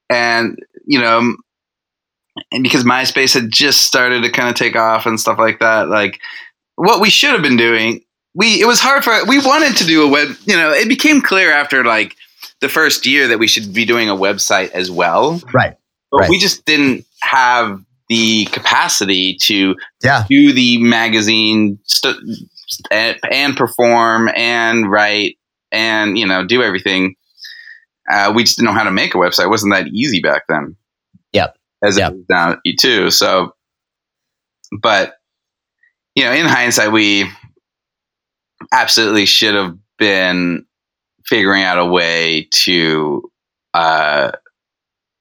and 0.10 0.58
you 0.86 1.00
know, 1.00 1.36
and 2.52 2.64
because 2.64 2.84
MySpace 2.84 3.34
had 3.34 3.52
just 3.52 3.84
started 3.84 4.24
to 4.24 4.32
kind 4.32 4.50
of 4.50 4.56
take 4.56 4.76
off 4.76 5.06
and 5.06 5.20
stuff 5.20 5.38
like 5.38 5.60
that, 5.60 5.90
like 5.90 6.20
what 6.76 7.02
we 7.02 7.10
should 7.10 7.32
have 7.32 7.42
been 7.42 7.58
doing, 7.58 8.02
we 8.34 8.62
it 8.62 8.66
was 8.66 8.80
hard 8.80 9.04
for 9.04 9.14
we 9.26 9.40
wanted 9.40 9.78
to 9.78 9.86
do 9.86 10.04
a 10.04 10.08
web. 10.08 10.36
You 10.46 10.58
know, 10.58 10.72
it 10.72 10.88
became 10.88 11.22
clear 11.22 11.52
after 11.52 11.84
like 11.84 12.16
the 12.62 12.70
first 12.70 13.06
year 13.06 13.28
that 13.28 13.40
we 13.40 13.48
should 13.48 13.74
be 13.74 13.86
doing 13.86 14.10
a 14.10 14.16
website 14.16 14.72
as 14.72 14.90
well. 14.92 15.42
Right. 15.54 15.76
But 16.12 16.22
right. 16.22 16.30
we 16.30 16.40
just 16.40 16.66
didn't 16.66 17.06
have 17.22 17.84
the 18.10 18.46
capacity 18.46 19.38
to 19.44 19.76
yeah. 20.04 20.26
do 20.30 20.52
the 20.52 20.82
magazine 20.82 21.80
st- 21.84 22.18
and 23.32 23.56
perform 23.56 24.30
and 24.36 24.90
write 24.92 25.38
and 25.72 26.18
you 26.18 26.26
know 26.26 26.46
do 26.46 26.62
everything. 26.62 27.16
Uh, 28.12 28.34
we 28.36 28.44
just 28.44 28.58
didn't 28.58 28.68
know 28.68 28.78
how 28.78 28.84
to 28.84 28.92
make 28.92 29.14
a 29.14 29.20
website. 29.20 29.46
It 29.46 29.50
wasn't 29.50 29.74
that 29.74 29.88
easy 29.88 30.20
back 30.20 30.44
then. 30.50 30.76
Yep. 31.34 31.56
As 31.84 31.98
yep. 31.98 32.14
it 32.14 32.16
is 32.16 32.26
now 32.30 32.58
too. 32.80 33.12
So, 33.12 33.54
but 34.82 35.14
you 36.16 36.24
know, 36.24 36.32
in 36.32 36.46
hindsight, 36.46 36.92
we 36.92 37.30
absolutely 38.74 39.26
should 39.26 39.54
have 39.54 39.78
been 39.98 40.66
figuring 41.26 41.64
out 41.64 41.78
a 41.78 41.86
way 41.86 42.48
to, 42.52 43.32
uh, 43.74 44.32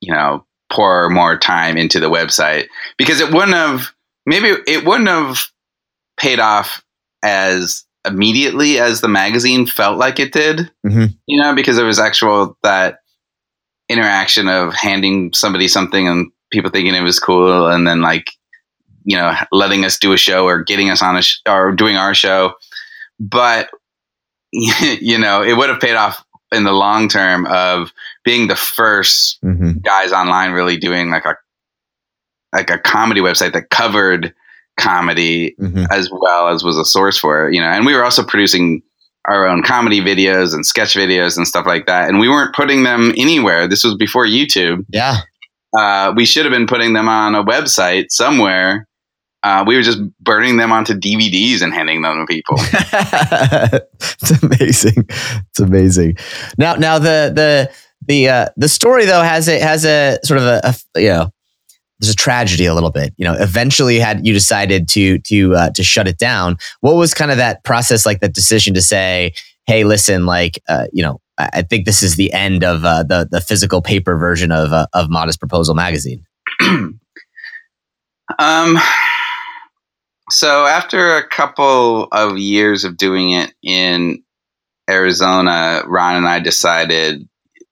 you 0.01 0.13
know, 0.13 0.45
pour 0.71 1.09
more 1.09 1.37
time 1.39 1.77
into 1.77 2.01
the 2.01 2.11
website 2.11 2.67
because 2.97 3.21
it 3.21 3.33
wouldn't 3.33 3.55
have 3.55 3.91
maybe 4.27 4.49
it 4.67 4.85
wouldn't 4.85 5.09
have 5.09 5.47
paid 6.19 6.41
off 6.41 6.83
as 7.23 7.85
immediately 8.07 8.79
as 8.79 9.01
the 9.01 9.09
magazine 9.09 9.67
felt 9.67 9.99
like 9.99 10.19
it 10.21 10.33
did 10.33 10.71
mm-hmm. 10.87 11.07
you 11.27 11.41
know 11.41 11.55
because 11.55 11.77
there 11.77 11.87
was 11.87 11.99
actual 11.99 12.57
that 12.63 12.99
interaction 13.89 14.49
of 14.49 14.75
handing 14.75 15.33
somebody 15.33 15.67
something 15.69 16.07
and 16.07 16.31
people 16.51 16.71
thinking 16.71 16.95
it 16.95 17.03
was 17.03 17.19
cool 17.19 17.67
and 17.67 17.87
then 17.87 18.01
like 18.03 18.31
you 19.09 19.17
know, 19.17 19.35
letting 19.53 19.87
us 19.87 19.99
do 19.99 20.13
a 20.13 20.19
show 20.19 20.45
or 20.45 20.63
getting 20.63 20.91
us 20.91 21.01
on 21.01 21.17
a 21.17 21.23
sh- 21.23 21.41
or 21.49 21.73
doing 21.73 21.97
our 21.97 22.15
show. 22.15 22.53
But 23.19 23.71
you 24.53 25.19
know, 25.19 25.43
it 25.43 25.57
would 25.57 25.71
have 25.71 25.81
paid 25.81 25.95
off 25.95 26.23
in 26.53 26.65
the 26.65 26.73
long 26.73 27.09
term 27.09 27.47
of 27.47 27.91
being 28.29 28.47
the 28.47 28.57
first 28.57 29.39
hmm 29.41 29.73
guys 29.83 30.13
online 30.13 30.51
really 30.53 30.77
doing 30.77 31.09
like 31.09 31.25
a 31.25 31.35
like 32.53 32.69
a 32.69 32.79
comedy 32.79 33.23
website 33.23 33.55
that 33.55 33.71
covered 33.71 34.35
comedy 34.79 35.55
hmm 35.59 35.85
as 35.91 36.11
well 36.13 36.49
as 36.49 36.63
was 36.63 36.77
a 36.77 36.85
source 36.85 37.17
for 37.17 37.49
it, 37.49 37.55
you 37.55 37.61
know. 37.61 37.69
And 37.69 37.87
we 37.87 37.95
were 37.95 38.05
also 38.05 38.23
producing 38.23 38.83
our 39.27 39.47
own 39.47 39.63
comedy 39.63 40.01
videos 40.01 40.53
and 40.53 40.67
sketch 40.67 40.95
videos 40.95 41.39
and 41.39 41.49
stuff 41.49 41.67
like 41.67 41.87
that. 41.87 42.09
And 42.09 42.19
we 42.19 42.29
weren't 42.29 42.55
putting 42.55 42.83
them 42.83 43.13
anywhere. 43.17 43.67
This 43.67 43.83
was 43.83 43.95
before 43.95 44.27
YouTube. 44.27 44.85
Yeah. 44.91 45.19
Uh, 45.77 46.13
we 46.17 46.25
should 46.25 46.45
have 46.45 46.53
been 46.53 46.67
putting 46.67 46.93
them 46.93 47.09
on 47.09 47.35
a 47.35 47.45
website 47.45 48.07
somewhere. 48.11 48.87
Uh, 49.43 49.65
we 49.67 49.77
were 49.77 49.83
just 49.83 50.01
burning 50.21 50.57
them 50.57 50.73
onto 50.73 50.95
DVDs 50.95 51.63
and 51.63 51.73
handing 51.73 52.03
them 52.03 52.27
to 52.27 52.27
people. 52.27 52.57
it's 54.01 54.43
amazing. 54.43 55.07
It's 55.09 55.61
amazing. 55.61 56.17
Now, 56.57 56.75
now 56.75 56.99
the 56.99 57.33
the 57.35 57.71
the 58.09 58.29
uh, 58.29 58.47
the 58.57 58.69
story 58.69 59.05
though 59.05 59.23
has 59.23 59.49
a 59.49 59.61
has 59.61 59.85
a 59.85 60.19
sort 60.25 60.41
of 60.41 60.47
a, 60.47 60.61
a 60.65 61.01
you 61.01 61.09
know 61.09 61.31
there's 62.01 62.13
a 62.13 62.17
tragedy 62.17 62.67
a 62.67 62.75
little 62.75 62.91
bit. 62.91 63.15
You 63.17 63.25
know, 63.25 63.35
eventually 63.35 63.99
had 63.99 64.27
you 64.27 64.33
decided 64.33 64.89
to 64.89 65.19
to 65.19 65.55
uh, 65.55 65.71
to 65.71 65.83
shut 65.85 66.09
it 66.09 66.19
down. 66.19 66.57
What 66.81 66.97
was 66.97 67.15
kind 67.15 67.31
of 67.31 67.37
that 67.37 67.63
process 67.65 68.05
like? 68.05 68.21
That 68.21 68.35
decision 68.35 68.75
to 68.75 68.83
say, 68.83 69.33
hey, 69.67 69.85
listen, 69.85 70.27
like 70.27 70.61
uh, 70.69 70.87
you 70.93 71.03
know, 71.03 71.21
I, 71.39 71.51
I 71.53 71.63
think 71.63 71.85
this 71.85 72.03
is 72.03 72.17
the 72.17 72.33
end 72.33 72.65
of 72.65 72.85
uh, 72.85 73.05
the 73.05 73.29
the 73.31 73.41
physical 73.41 73.83
paper 73.83 74.17
version 74.17 74.51
of 74.51 74.73
uh, 74.73 74.87
of 74.93 75.11
Modest 75.11 75.39
Proposal 75.39 75.75
magazine. 75.75 76.25
Um, 78.39 78.79
so 80.31 80.67
after 80.67 81.17
a 81.17 81.27
couple 81.27 82.05
of 82.13 82.39
years 82.39 82.85
of 82.85 82.97
doing 82.97 83.31
it 83.31 83.55
in 83.63 84.23
Arizona, 84.89 85.83
Ron 85.87 86.17
and 86.17 86.29
I 86.29 86.41
decided, 86.41 87.27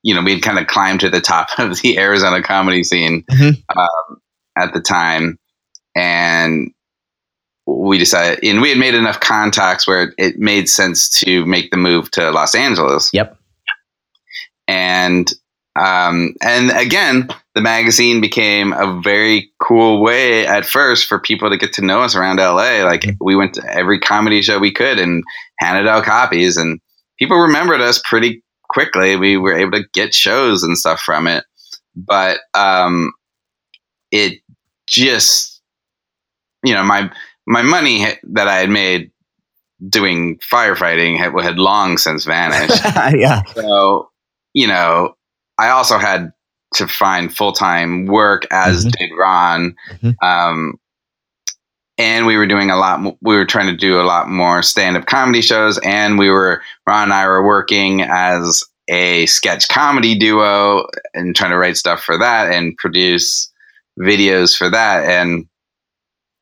you 0.07 0.15
know, 0.15 0.23
we'd 0.23 0.41
kind 0.41 0.57
of 0.57 0.69
climbed 0.69 1.01
to 1.01 1.11
the 1.11 1.21
top 1.21 1.49
of 1.59 1.81
the 1.81 1.99
Arizona 1.99 2.41
comedy 2.41 2.85
scene 2.85 3.25
Mhm. 3.29 3.61
um, 3.77 4.21
at 4.57 4.73
the 4.73 4.81
time, 4.81 5.37
and 5.97 6.71
we 7.67 7.99
decided, 7.99 8.45
and 8.45 8.63
we 8.63 8.69
had 8.69 8.79
made 8.79 8.95
enough 8.95 9.19
contacts 9.19 9.89
where 9.89 10.15
it 10.17 10.39
made 10.39 10.69
sense 10.69 11.09
to 11.25 11.45
make 11.47 11.73
the 11.73 11.77
move 11.77 12.09
to 12.13 12.31
Los 12.31 12.55
Angeles. 12.55 13.11
Yep. 13.13 13.37
And 14.69 15.33
um, 15.79 16.35
and 16.41 16.71
again, 16.71 17.29
the 17.55 17.61
magazine 17.61 18.21
became 18.23 18.73
a 18.73 18.99
very 19.03 19.51
cool 19.61 20.01
way 20.01 20.47
at 20.47 20.65
first 20.65 21.07
for 21.07 21.19
people 21.19 21.51
to 21.51 21.59
get 21.59 21.75
to 21.75 21.83
know 21.85 22.01
us 22.01 22.15
around 22.17 22.39
LA. 22.39 22.83
Like 22.85 23.05
we 23.21 23.37
went 23.37 23.55
to 23.55 23.63
every 23.71 23.99
comedy 24.01 24.41
show 24.41 24.59
we 24.59 24.73
could 24.73 24.99
and 24.99 25.23
handed 25.59 25.87
out 25.89 26.05
copies, 26.05 26.57
and 26.57 26.81
people 27.19 27.37
remembered 27.39 27.81
us 27.83 28.01
pretty 28.09 28.43
quickly. 28.69 29.17
We 29.17 29.37
were 29.37 29.57
able 29.57 29.73
to 29.73 29.85
get 29.93 30.15
shows 30.15 30.63
and 30.63 30.77
stuff 30.77 31.01
from 31.01 31.27
it, 31.27 31.45
but 31.95 32.41
um, 32.55 33.13
it 34.11 34.41
just, 34.89 35.61
you 36.65 36.75
know, 36.75 36.85
my 36.85 37.11
my 37.47 37.63
money 37.63 38.05
that 38.33 38.49
I 38.49 38.57
had 38.57 38.71
made 38.71 39.11
doing 39.89 40.39
firefighting 40.39 41.19
had, 41.19 41.33
had 41.43 41.59
long 41.59 41.99
since 41.99 42.25
vanished. 42.25 42.83
yeah. 43.19 43.43
So, 43.55 44.11
you 44.55 44.67
know, 44.67 45.15
I 45.59 45.69
also 45.71 45.99
had 45.99 46.33
to 46.75 46.87
find 46.89 47.35
full 47.35 47.53
time 47.53 48.07
work, 48.07 48.47
as 48.51 48.85
Mhm. 48.87 48.91
did 48.93 49.11
Ron. 49.19 49.77
Mhm. 50.03 50.15
Um, 50.23 50.75
and 51.99 52.27
we 52.27 52.37
were 52.37 52.47
doing 52.47 52.71
a 52.71 52.77
lot. 52.77 53.17
We 53.23 53.37
were 53.37 53.47
trying 53.47 53.69
to 53.69 53.77
do 53.77 54.01
a 54.01 54.03
lot 54.05 54.29
more 54.29 54.63
stand 54.63 54.97
up 54.97 55.07
comedy 55.07 55.41
shows, 55.41 55.79
and 55.79 56.19
we 56.19 56.31
were 56.31 56.63
Ron 56.87 57.05
and 57.05 57.13
I 57.13 57.27
were 57.27 57.45
working 57.47 58.03
as 58.03 58.65
a 58.89 59.27
sketch 59.27 59.69
comedy 59.69 60.17
duo 60.19 60.87
and 61.15 61.35
trying 61.35 61.51
to 61.51 61.59
write 61.59 61.77
stuff 61.77 62.03
for 62.03 62.19
that 62.19 62.53
and 62.53 62.77
produce 62.77 63.51
videos 63.99 64.57
for 64.57 64.71
that. 64.71 65.09
And 65.09 65.47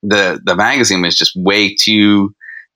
the 0.03 0.41
the 0.45 0.57
magazine 0.57 1.03
was 1.03 1.17
just 1.17 1.33
way 1.37 1.75
too 1.75 2.35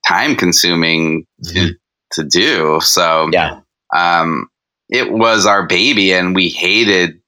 time 0.08 0.36
consuming 0.36 1.26
to, 1.44 1.74
to 2.12 2.24
do. 2.24 2.80
So 2.80 3.28
Yeah. 3.32 3.60
um, 3.94 4.48
it 4.88 5.12
was 5.12 5.44
our 5.44 5.66
baby, 5.66 6.12
and 6.14 6.34
we 6.34 6.48
hated. 6.48 7.20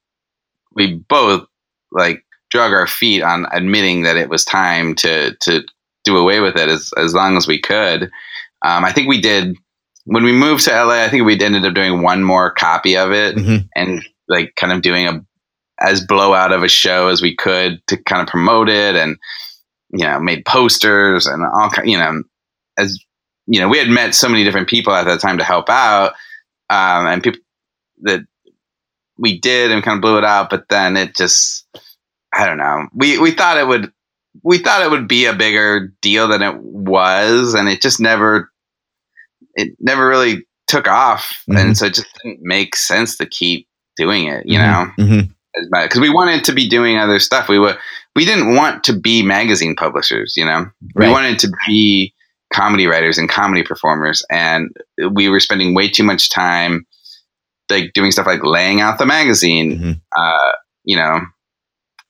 We 0.73 0.95
both 0.95 1.45
like 1.91 2.23
drug 2.51 2.73
our 2.73 2.87
feet 2.87 3.23
on 3.23 3.47
admitting 3.51 4.03
that 4.03 4.17
it 4.17 4.29
was 4.29 4.45
time 4.45 4.95
to 4.95 5.35
to 5.41 5.63
do 6.03 6.17
away 6.17 6.39
with 6.39 6.55
it 6.57 6.69
as 6.69 6.91
as 6.97 7.13
long 7.13 7.37
as 7.37 7.47
we 7.47 7.59
could. 7.59 8.03
Um, 8.63 8.85
I 8.85 8.91
think 8.91 9.07
we 9.07 9.19
did 9.21 9.55
when 10.05 10.23
we 10.23 10.31
moved 10.31 10.65
to 10.65 10.71
LA. 10.71 11.03
I 11.03 11.09
think 11.09 11.25
we 11.25 11.39
ended 11.39 11.65
up 11.65 11.73
doing 11.73 12.01
one 12.01 12.23
more 12.23 12.51
copy 12.51 12.95
of 12.97 13.11
it 13.11 13.35
Mhm. 13.35 13.67
and 13.75 14.03
like 14.27 14.53
kind 14.55 14.73
of 14.73 14.81
doing 14.81 15.07
a 15.07 15.23
as 15.79 16.05
blowout 16.05 16.51
of 16.51 16.61
a 16.63 16.67
show 16.67 17.07
as 17.07 17.21
we 17.23 17.35
could 17.35 17.81
to 17.87 17.97
kind 18.03 18.21
of 18.21 18.27
promote 18.27 18.69
it 18.69 18.95
and 18.95 19.17
you 19.93 20.05
know 20.05 20.19
made 20.19 20.45
posters 20.45 21.25
and 21.25 21.43
all 21.43 21.69
you 21.83 21.97
know 21.97 22.21
as 22.77 22.99
you 23.47 23.59
know 23.59 23.67
we 23.67 23.77
had 23.79 23.89
met 23.89 24.13
so 24.13 24.29
many 24.29 24.43
different 24.43 24.69
people 24.69 24.93
at 24.93 25.05
that 25.05 25.19
time 25.19 25.37
to 25.39 25.43
help 25.43 25.69
out 25.69 26.13
um, 26.69 27.07
and 27.07 27.23
people 27.23 27.39
that 28.03 28.21
we 29.17 29.39
did 29.39 29.71
and 29.71 29.83
kind 29.83 29.95
of 29.97 30.01
blew 30.01 30.17
it 30.19 30.23
out 30.23 30.49
but 30.51 30.69
then 30.69 30.95
it 30.95 31.15
just 31.15 31.65
i 32.33 32.45
don't 32.45 32.57
know 32.57 32.87
we 32.93 33.17
we 33.17 33.31
thought 33.31 33.57
it 33.57 33.67
would 33.67 33.91
we 34.43 34.57
thought 34.57 34.81
it 34.81 34.89
would 34.91 35.07
be 35.07 35.25
a 35.25 35.33
bigger 35.33 35.93
deal 36.01 36.27
than 36.27 36.41
it 36.41 36.55
was 36.61 37.53
and 37.53 37.67
it 37.69 37.81
just 37.81 37.99
never 37.99 38.49
it 39.55 39.75
never 39.79 40.07
really 40.07 40.45
took 40.67 40.87
off 40.87 41.43
Mhm. 41.49 41.59
and 41.59 41.77
so 41.77 41.85
it 41.87 41.93
just 41.93 42.07
didn't 42.23 42.39
make 42.41 42.75
sense 42.75 43.17
to 43.17 43.25
keep 43.25 43.67
doing 43.97 44.25
it 44.27 44.45
you 44.45 44.57
Mhm. 44.57 44.63
know 44.97 45.03
Mhm. 45.05 45.29
because 45.83 45.99
we 45.99 46.09
wanted 46.09 46.45
to 46.45 46.53
be 46.53 46.67
doing 46.69 46.97
other 46.97 47.19
stuff 47.19 47.49
we 47.49 47.59
were 47.59 47.77
we 48.15 48.23
didn't 48.25 48.55
want 48.55 48.83
to 48.85 48.93
be 48.97 49.21
magazine 49.21 49.75
publishers 49.75 50.33
you 50.37 50.45
know 50.45 50.65
we 50.95 51.09
wanted 51.09 51.39
to 51.39 51.49
be 51.67 52.13
comedy 52.53 52.85
writers 52.87 53.17
and 53.17 53.29
comedy 53.29 53.63
performers 53.63 54.23
and 54.29 54.69
we 55.11 55.27
were 55.29 55.39
spending 55.41 55.73
way 55.73 55.89
too 55.89 56.03
much 56.03 56.29
time 56.29 56.85
like 57.69 57.91
doing 57.93 58.11
stuff 58.11 58.27
like 58.27 58.43
laying 58.43 58.79
out 58.81 58.97
the 58.97 59.05
magazine 59.05 59.77
Mhm. 59.79 60.01
uh, 60.17 60.51
you 60.85 60.95
know 60.95 61.21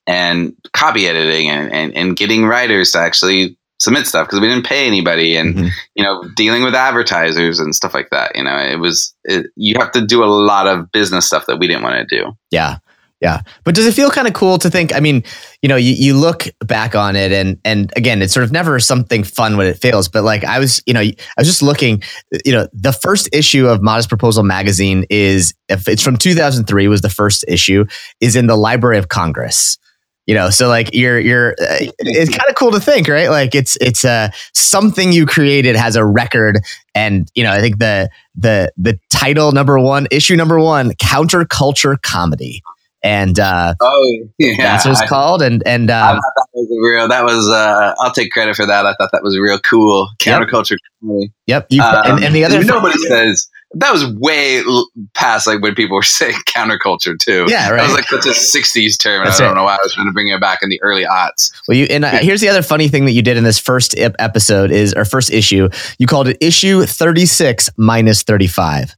and 0.06 0.52
copy 0.72 1.06
editing 1.06 1.48
and, 1.48 1.72
and, 1.72 1.96
and 1.96 2.16
getting 2.16 2.44
writers 2.44 2.90
to 2.92 2.98
actually 2.98 3.56
submit 3.78 4.06
stuff 4.06 4.26
because 4.28 4.40
we 4.40 4.46
didn't 4.48 4.64
pay 4.66 4.86
anybody 4.86 5.36
and 5.36 5.54
Mhm. 5.56 5.70
you 5.96 6.04
know 6.04 6.22
dealing 6.36 6.62
with 6.62 6.74
advertisers 6.74 7.58
and 7.58 7.74
stuff 7.74 7.94
like 7.94 8.10
that 8.10 8.30
you 8.36 8.44
know 8.44 8.56
it 8.56 8.76
was 8.78 9.12
it, 9.24 9.46
you 9.56 9.74
have 9.78 9.90
to 9.92 10.06
do 10.06 10.22
a 10.22 10.26
lot 10.26 10.68
of 10.68 10.90
business 10.92 11.26
stuff 11.26 11.46
that 11.46 11.58
we 11.58 11.66
didn't 11.66 11.82
want 11.82 12.08
to 12.08 12.16
do 12.16 12.32
Yeah. 12.50 12.76
Yeah. 13.20 13.42
But 13.62 13.76
does 13.76 13.86
it 13.86 13.94
feel 13.94 14.10
kind 14.10 14.26
of 14.26 14.34
cool 14.34 14.58
to 14.58 14.68
think? 14.68 14.92
I 14.92 14.98
mean, 14.98 15.22
you 15.62 15.68
know, 15.68 15.76
you, 15.76 15.92
you 15.92 16.16
look 16.16 16.48
back 16.66 16.96
on 16.96 17.14
it 17.14 17.30
and 17.30 17.56
and 17.64 17.92
again, 17.94 18.20
it's 18.20 18.34
sort 18.34 18.42
of 18.42 18.50
never 18.50 18.80
something 18.80 19.22
fun 19.22 19.56
when 19.56 19.68
it 19.68 19.78
fails. 19.78 20.08
But 20.08 20.24
like 20.24 20.42
I 20.42 20.58
was, 20.58 20.82
you 20.86 20.92
know, 20.92 20.98
I 21.02 21.14
was 21.38 21.46
just 21.46 21.62
looking, 21.62 22.02
you 22.44 22.50
know, 22.50 22.66
the 22.72 22.90
first 22.92 23.28
issue 23.32 23.68
of 23.68 23.80
Modest 23.80 24.08
Proposal 24.08 24.42
magazine 24.42 25.06
is 25.08 25.54
if 25.68 25.86
it's 25.86 26.02
from 26.02 26.16
2003 26.16 26.88
was 26.88 27.02
the 27.02 27.08
first 27.08 27.44
issue, 27.46 27.84
is 28.20 28.34
in 28.34 28.48
the 28.48 28.56
Library 28.56 28.98
of 28.98 29.06
Congress. 29.06 29.78
You 30.26 30.34
know, 30.36 30.50
so 30.50 30.68
like 30.68 30.90
you're 30.94 31.18
you're 31.18 31.52
uh, 31.52 31.78
it's 31.98 32.30
kind 32.30 32.48
of 32.48 32.54
cool 32.54 32.70
to 32.70 32.78
think, 32.80 33.08
right? 33.08 33.28
Like 33.28 33.54
it's 33.56 33.76
it's 33.80 34.04
uh 34.04 34.28
something 34.54 35.12
you 35.12 35.26
created 35.26 35.74
has 35.74 35.96
a 35.96 36.04
record 36.04 36.60
and 36.94 37.28
you 37.34 37.42
know, 37.42 37.50
I 37.52 37.60
think 37.60 37.78
the 37.78 38.08
the 38.36 38.72
the 38.76 38.98
title 39.12 39.50
number 39.52 39.78
1, 39.80 40.06
issue 40.12 40.36
number 40.36 40.60
1, 40.60 40.92
counterculture 40.92 42.00
comedy 42.02 42.62
and 43.04 43.40
uh, 43.40 43.74
oh 43.80 44.18
yeah 44.38 44.54
that's 44.58 44.84
what 44.84 44.92
it's 44.92 45.00
I- 45.00 45.06
called. 45.08 45.42
And 45.42 45.60
and 45.66 45.90
uh, 45.90 46.12
thought 46.12 46.22
that 46.36 46.46
was 46.54 46.68
real. 46.80 47.08
That 47.08 47.24
was. 47.24 47.48
Uh, 47.48 47.94
I'll 47.98 48.12
take 48.12 48.30
credit 48.30 48.54
for 48.54 48.64
that. 48.64 48.86
I 48.86 48.94
thought 48.94 49.10
that 49.12 49.24
was 49.24 49.36
real 49.36 49.58
cool 49.58 50.08
Yep. 50.24 50.42
counterculture. 50.42 50.76
comedy. 51.00 51.32
yep, 51.48 51.66
you, 51.68 51.82
Um, 51.82 52.00
and, 52.04 52.24
and 52.26 52.34
the 52.34 52.44
other 52.44 52.62
nobody 52.62 52.96
says 53.08 53.48
that 53.74 53.92
was 53.92 54.06
way 54.06 54.58
l- 54.60 54.88
past 55.14 55.46
like 55.46 55.60
when 55.62 55.74
people 55.74 55.96
were 55.96 56.02
saying 56.20 56.36
counterculture 56.46 57.18
too. 57.18 57.46
Yeah, 57.48 57.68
That 57.70 57.74
right. 57.74 57.82
was 57.82 57.92
like 57.92 58.04
such 58.08 58.26
a 58.26 58.30
'60s 58.30 58.98
term. 58.98 59.24
That's 59.24 59.40
I 59.40 59.44
don't 59.44 59.52
it. 59.52 59.56
know 59.56 59.64
why 59.64 59.74
I 59.74 59.78
was 59.82 59.94
trying 59.94 60.06
to 60.06 60.12
bring 60.12 60.28
it 60.28 60.40
back 60.40 60.58
in 60.62 60.68
the 60.68 60.80
early 60.82 61.04
aughts. 61.04 61.52
Well, 61.68 61.76
you 61.76 61.86
and 61.90 62.04
uh, 62.04 62.10
here's 62.18 62.40
the 62.40 62.48
other 62.48 62.62
funny 62.62 62.88
thing 62.88 63.04
that 63.06 63.12
you 63.12 63.22
did 63.22 63.36
in 63.36 63.44
this 63.44 63.58
first 63.58 63.96
ep- 63.98 64.16
episode 64.18 64.70
is 64.70 64.92
or 64.94 65.04
first 65.04 65.30
issue. 65.30 65.68
You 65.98 66.06
called 66.06 66.28
it 66.28 66.36
issue 66.40 66.84
36 66.84 67.70
minus 67.76 68.22
35. 68.22 68.94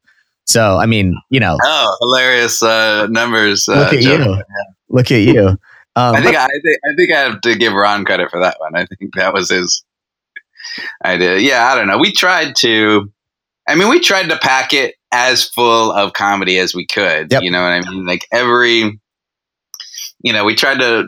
So 0.46 0.76
I 0.78 0.86
mean, 0.86 1.14
you 1.30 1.40
know, 1.40 1.56
Oh, 1.62 1.96
hilarious 2.00 2.62
uh, 2.62 3.06
numbers! 3.08 3.68
Uh, 3.68 3.76
look 3.76 3.92
at 3.94 4.00
joke. 4.00 4.20
you, 4.20 4.42
look 4.90 5.10
at 5.12 5.20
you. 5.22 5.48
Um, 5.96 6.16
I 6.16 6.20
think 6.22 6.36
I, 6.36 6.46
think 6.46 6.78
I 6.84 6.94
think 6.96 7.12
I 7.12 7.20
have 7.20 7.40
to 7.42 7.54
give 7.54 7.72
Ron 7.72 8.04
credit 8.04 8.28
for 8.30 8.40
that 8.40 8.56
one. 8.58 8.74
I 8.74 8.84
think 8.86 9.14
that 9.14 9.32
was 9.32 9.48
his 9.50 9.84
idea. 11.04 11.38
Yeah, 11.38 11.66
I 11.66 11.76
don't 11.76 11.86
know. 11.86 11.98
We 11.98 12.12
tried 12.12 12.56
to. 12.56 13.10
I 13.68 13.74
mean, 13.76 13.88
we 13.88 14.00
tried 14.00 14.28
to 14.28 14.38
pack 14.38 14.74
it 14.74 14.94
as 15.10 15.48
full 15.48 15.92
of 15.92 16.12
comedy 16.12 16.58
as 16.58 16.74
we 16.74 16.86
could. 16.86 17.32
Yep. 17.32 17.42
You 17.42 17.50
know 17.50 17.62
what 17.62 17.72
I 17.72 17.80
mean? 17.80 18.04
Like 18.04 18.26
every, 18.32 19.00
you 20.20 20.32
know, 20.32 20.44
we 20.44 20.54
tried 20.54 20.80
to 20.80 21.06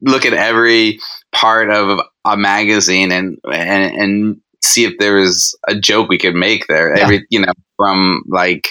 look 0.00 0.24
at 0.24 0.32
every 0.32 1.00
part 1.32 1.70
of 1.70 2.00
a 2.24 2.36
magazine 2.36 3.12
and 3.12 3.38
and, 3.44 3.94
and 3.94 4.40
see 4.62 4.84
if 4.84 4.94
there 4.98 5.16
was 5.16 5.58
a 5.66 5.78
joke 5.78 6.08
we 6.08 6.18
could 6.18 6.34
make 6.34 6.66
there. 6.66 6.96
Yeah. 6.96 7.02
Every 7.04 7.26
you 7.30 7.40
know 7.40 7.52
from 7.76 8.22
like 8.28 8.68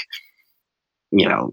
you 1.12 1.28
know 1.28 1.52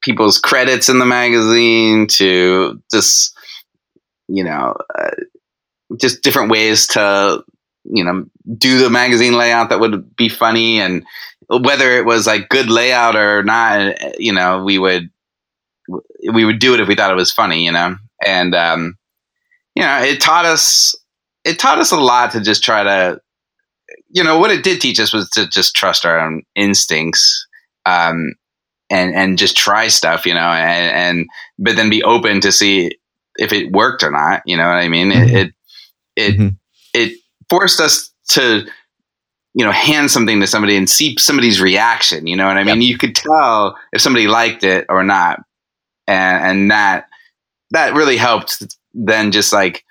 people's 0.00 0.38
credits 0.38 0.88
in 0.88 0.98
the 0.98 1.06
magazine 1.06 2.06
to 2.06 2.80
just 2.92 3.36
you 4.28 4.44
know 4.44 4.74
uh, 4.98 5.10
just 5.96 6.22
different 6.22 6.50
ways 6.50 6.86
to 6.88 7.42
you 7.84 8.04
know 8.04 8.24
do 8.58 8.78
the 8.78 8.90
magazine 8.90 9.34
layout 9.34 9.70
that 9.70 9.80
would 9.80 10.14
be 10.16 10.28
funny 10.28 10.80
and 10.80 11.04
whether 11.48 11.90
it 11.98 12.04
was 12.04 12.26
like 12.26 12.48
good 12.48 12.68
layout 12.70 13.16
or 13.16 13.42
not 13.42 14.20
you 14.20 14.32
know 14.32 14.62
we 14.62 14.78
would 14.78 15.10
we 16.32 16.44
would 16.44 16.58
do 16.58 16.74
it 16.74 16.80
if 16.80 16.88
we 16.88 16.94
thought 16.94 17.10
it 17.10 17.16
was 17.16 17.32
funny 17.32 17.64
you 17.64 17.72
know? 17.72 17.96
And 18.24 18.54
um 18.54 18.96
you 19.74 19.82
know 19.82 20.00
it 20.02 20.20
taught 20.20 20.44
us 20.44 20.94
it 21.44 21.58
taught 21.58 21.78
us 21.78 21.90
a 21.92 21.96
lot 22.00 22.32
to 22.32 22.40
just 22.40 22.62
try 22.62 22.82
to 22.84 23.20
you 24.10 24.22
know 24.24 24.38
what 24.38 24.50
it 24.50 24.62
did 24.62 24.80
teach 24.80 25.00
us 25.00 25.12
was 25.12 25.30
to 25.30 25.48
just 25.48 25.74
trust 25.74 26.04
our 26.04 26.18
own 26.20 26.42
instincts 26.54 27.46
um 27.86 28.34
and 28.90 29.14
and 29.14 29.38
just 29.38 29.56
try 29.56 29.88
stuff 29.88 30.26
you 30.26 30.34
know 30.34 30.40
and, 30.40 31.18
and 31.18 31.26
but 31.58 31.76
then 31.76 31.88
be 31.90 32.02
open 32.02 32.40
to 32.40 32.52
see 32.52 32.90
if 33.36 33.52
it 33.52 33.72
worked 33.72 34.02
or 34.02 34.10
not 34.10 34.42
you 34.44 34.56
know 34.56 34.64
what 34.66 34.76
i 34.76 34.88
mean? 34.88 35.10
It 35.12 35.30
it 35.30 35.54
it, 36.16 36.36
Mhm. 36.38 36.56
it 36.92 37.19
forced 37.50 37.80
us 37.80 38.12
to 38.28 38.66
you 39.54 39.64
know 39.64 39.72
hand 39.72 40.10
something 40.10 40.40
to 40.40 40.46
somebody 40.46 40.76
and 40.76 40.88
see 40.88 41.16
somebody's 41.18 41.60
reaction 41.60 42.26
you 42.26 42.36
know 42.36 42.46
what 42.46 42.56
i 42.56 42.64
mean? 42.64 42.80
You 42.80 42.96
could 42.96 43.14
tell 43.16 43.76
if 43.92 44.00
somebody 44.00 44.28
liked 44.28 44.64
it 44.64 44.86
or 44.88 45.02
not. 45.02 45.42
And 46.06 46.44
and 46.44 46.70
that 46.70 47.06
that 47.70 47.94
really 47.94 48.16
helped 48.16 48.62
then 48.94 49.32
just 49.32 49.52
like 49.52 49.84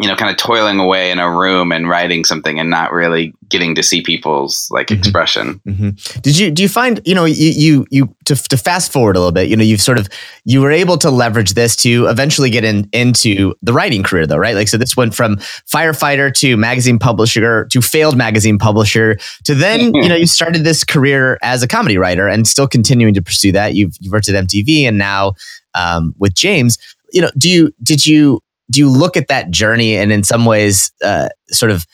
you 0.00 0.08
know 0.08 0.16
kind 0.16 0.28
of 0.30 0.36
toiling 0.36 0.80
away 0.80 1.12
in 1.12 1.20
a 1.20 1.30
room 1.30 1.70
and 1.70 1.88
writing 1.88 2.24
something 2.24 2.58
and 2.58 2.68
not 2.68 2.90
really 2.92 3.32
getting 3.48 3.76
to 3.76 3.82
see 3.82 4.02
people's 4.02 4.66
like 4.70 4.88
Mhm. 4.88 4.98
expression 4.98 5.60
hmm 5.64 5.90
Did 6.22 6.36
you 6.36 6.50
do 6.50 6.62
you 6.62 6.68
find 6.68 7.00
you 7.04 7.14
know 7.14 7.24
you 7.24 7.50
you 7.50 7.86
you 7.90 8.16
to, 8.24 8.34
to 8.34 8.56
fast 8.56 8.90
forward 8.90 9.14
a 9.16 9.20
little 9.20 9.32
bit? 9.32 9.48
You 9.48 9.56
know, 9.56 9.62
you've 9.62 9.80
sort 9.80 9.98
of 9.98 10.08
you 10.44 10.60
were 10.62 10.72
able 10.72 10.96
to 10.98 11.10
leverage 11.10 11.54
this 11.54 11.76
to 11.76 12.06
eventually 12.06 12.50
get 12.50 12.64
in 12.64 12.88
into 12.92 13.54
the 13.62 13.72
writing 13.72 14.02
career, 14.02 14.26
though, 14.26 14.36
right? 14.38 14.54
Like, 14.56 14.66
so 14.68 14.76
this 14.78 14.96
went 14.96 15.14
from 15.14 15.36
firefighter 15.70 16.32
to 16.40 16.56
magazine 16.56 16.98
publisher 16.98 17.66
to 17.66 17.80
failed 17.80 18.16
magazine 18.16 18.58
publisher 18.58 19.16
to 19.44 19.54
then 19.54 19.94
you 20.02 20.08
know 20.08 20.16
you 20.16 20.26
started 20.26 20.64
this 20.64 20.82
career 20.84 21.38
as 21.42 21.62
a 21.62 21.68
comedy 21.68 21.98
writer 21.98 22.26
and 22.26 22.48
still 22.48 22.66
continuing 22.66 23.14
to 23.14 23.22
pursue 23.22 23.52
that. 23.52 23.74
You've 23.74 23.94
you've 24.00 24.12
worked 24.12 24.28
at 24.28 24.34
MTV 24.46 24.84
and 24.88 24.98
now 24.98 25.34
um, 25.74 26.14
with 26.18 26.34
James. 26.34 26.78
You 27.12 27.20
know, 27.20 27.30
do 27.38 27.48
you 27.48 27.72
did 27.82 28.04
you 28.06 28.40
do 28.70 28.80
you 28.80 28.88
look 28.88 29.16
at 29.16 29.28
that 29.28 29.50
journey 29.50 29.96
and 29.96 30.12
in 30.12 30.22
some 30.22 30.44
ways 30.44 30.92
uh, 31.02 31.28
sort 31.50 31.70
of 31.70 31.84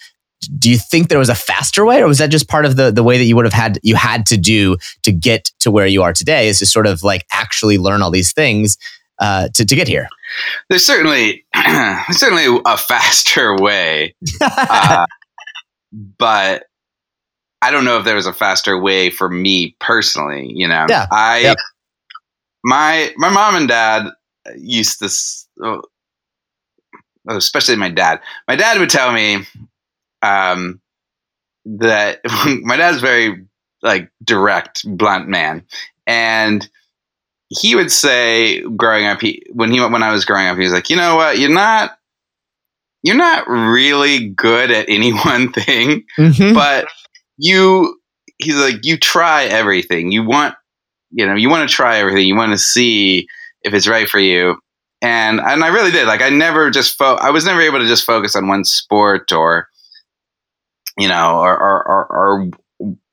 do 0.58 0.70
you 0.70 0.78
think 0.78 1.08
there 1.08 1.18
was 1.18 1.28
a 1.28 1.34
faster 1.34 1.84
way 1.84 2.00
or 2.00 2.06
was 2.06 2.18
that 2.18 2.30
just 2.30 2.48
part 2.48 2.64
of 2.64 2.76
the 2.76 2.90
the 2.90 3.02
way 3.02 3.18
that 3.18 3.24
you 3.24 3.36
would 3.36 3.44
have 3.44 3.52
had 3.52 3.78
you 3.82 3.94
had 3.94 4.24
to 4.26 4.36
do 4.36 4.76
to 5.02 5.12
get 5.12 5.50
to 5.60 5.70
where 5.70 5.86
you 5.86 6.02
are 6.02 6.12
today 6.12 6.48
is 6.48 6.58
to 6.58 6.66
sort 6.66 6.86
of 6.86 7.02
like 7.02 7.26
actually 7.30 7.78
learn 7.78 8.02
all 8.02 8.10
these 8.10 8.32
things 8.32 8.78
uh, 9.18 9.48
to, 9.52 9.66
to 9.66 9.76
get 9.76 9.86
here 9.86 10.08
there's 10.70 10.86
certainly 10.86 11.44
certainly 12.10 12.60
a 12.64 12.76
faster 12.78 13.54
way 13.56 14.14
uh, 14.40 15.04
but 16.18 16.64
I 17.62 17.70
don't 17.70 17.84
know 17.84 17.98
if 17.98 18.04
there 18.04 18.16
was 18.16 18.26
a 18.26 18.32
faster 18.32 18.80
way 18.80 19.10
for 19.10 19.28
me 19.28 19.76
personally. 19.80 20.50
You 20.54 20.68
know, 20.68 20.86
Yeah. 20.88 21.06
I 21.10 21.54
my 22.64 23.12
my 23.16 23.28
mom 23.28 23.56
and 23.56 23.68
dad 23.68 24.06
used 24.56 24.98
to, 25.00 25.82
especially 27.36 27.76
my 27.76 27.90
dad. 27.90 28.20
My 28.48 28.56
dad 28.56 28.78
would 28.78 28.90
tell 28.90 29.12
me 29.12 29.46
um, 30.22 30.80
that 31.64 32.20
my 32.62 32.76
dad's 32.76 33.00
very 33.00 33.46
like 33.82 34.10
direct, 34.22 34.82
blunt 34.84 35.28
man, 35.28 35.64
and 36.06 36.68
he 37.48 37.74
would 37.74 37.90
say 37.90 38.60
growing 38.62 39.06
up 39.06 39.20
he 39.20 39.42
when 39.52 39.70
he 39.72 39.80
when 39.80 40.02
I 40.02 40.12
was 40.12 40.24
growing 40.24 40.46
up 40.46 40.56
he 40.56 40.62
was 40.64 40.72
like 40.72 40.90
you 40.90 40.96
know 40.96 41.16
what? 41.16 41.38
You're 41.38 41.50
not 41.50 41.92
you're 43.02 43.16
not 43.16 43.48
really 43.48 44.28
good 44.28 44.70
at 44.70 44.88
any 44.88 45.12
one 45.24 45.52
thing 45.52 46.04
Mhm. 46.18 46.54
but 46.54 46.86
you 47.38 47.98
he's 48.38 48.56
like 48.56 48.84
you 48.84 48.96
try 48.98 49.44
everything. 49.44 50.12
You 50.12 50.22
want 50.24 50.54
you 51.10 51.26
know 51.26 51.34
you 51.34 51.48
want 51.50 51.68
to 51.68 51.74
try 51.74 51.98
everything. 51.98 52.26
You 52.26 52.36
want 52.36 52.52
to 52.52 52.58
see 52.58 53.26
if 53.62 53.74
it's 53.74 53.88
right 53.88 54.08
for 54.08 54.18
you 54.20 54.56
and 55.02 55.40
and 55.40 55.64
I 55.64 55.68
really 55.68 55.90
did. 55.90 56.06
Like 56.06 56.22
I 56.22 56.28
never 56.28 56.70
just 56.70 56.96
fo- 56.96 57.16
I 57.16 57.30
was 57.30 57.44
never 57.44 57.60
able 57.60 57.78
to 57.78 57.86
just 57.86 58.04
focus 58.04 58.34
on 58.36 58.48
one 58.48 58.64
sport 58.64 59.32
or 59.32 59.68
you 60.98 61.08
know 61.08 61.38
or 61.38 61.52
or, 61.56 61.88
or, 61.88 62.06
or 62.06 62.50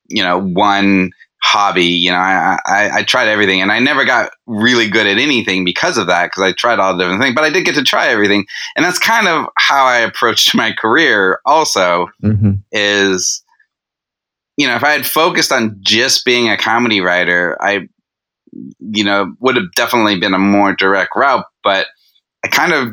you 0.10 0.24
know 0.24 0.40
one 0.40 1.12
hobby. 1.44 1.86
You 1.86 2.12
know 2.12 2.18
I, 2.18 2.58
I 2.66 2.90
I 2.98 3.04
tried 3.04 3.28
everything 3.28 3.62
and 3.62 3.72
I 3.72 3.80
never 3.80 4.04
got 4.06 4.32
really 4.48 4.90
good 4.90 5.08
at 5.08 5.18
anything 5.18 5.64
because 5.64 5.98
of 5.98 6.08
that 6.08 6.28
because 6.28 6.44
I 6.44 6.52
tried 6.54 6.80
all 6.80 6.94
the 6.96 7.04
different 7.04 7.22
things 7.22 7.36
but 7.36 7.44
I 7.44 7.50
did 7.50 7.64
get 7.66 7.76
to 7.76 7.84
try 7.84 8.08
everything. 8.08 8.46
And 8.76 8.84
that's 8.86 9.00
kind 9.00 9.28
of 9.28 9.46
how 9.58 9.86
I 9.86 9.98
approached 10.00 10.54
my 10.56 10.72
career 10.74 11.40
also 11.46 12.08
Mhm. 12.24 12.64
is 12.72 13.44
you 14.58 14.66
know 14.68 14.76
if 14.76 14.84
i 14.84 14.90
had 14.92 15.06
focused 15.06 15.52
on 15.52 15.78
just 15.82 16.26
being 16.26 16.50
a 16.50 16.58
comedy 16.58 17.00
writer 17.00 17.56
i 17.62 17.88
you 18.80 19.04
know 19.04 19.34
would 19.40 19.56
have 19.56 19.72
definitely 19.76 20.20
been 20.20 20.34
a 20.34 20.40
more 20.40 20.76
direct 20.76 21.16
route 21.16 21.46
but 21.64 21.88
i 22.44 22.48
kind 22.48 22.74
of 22.74 22.90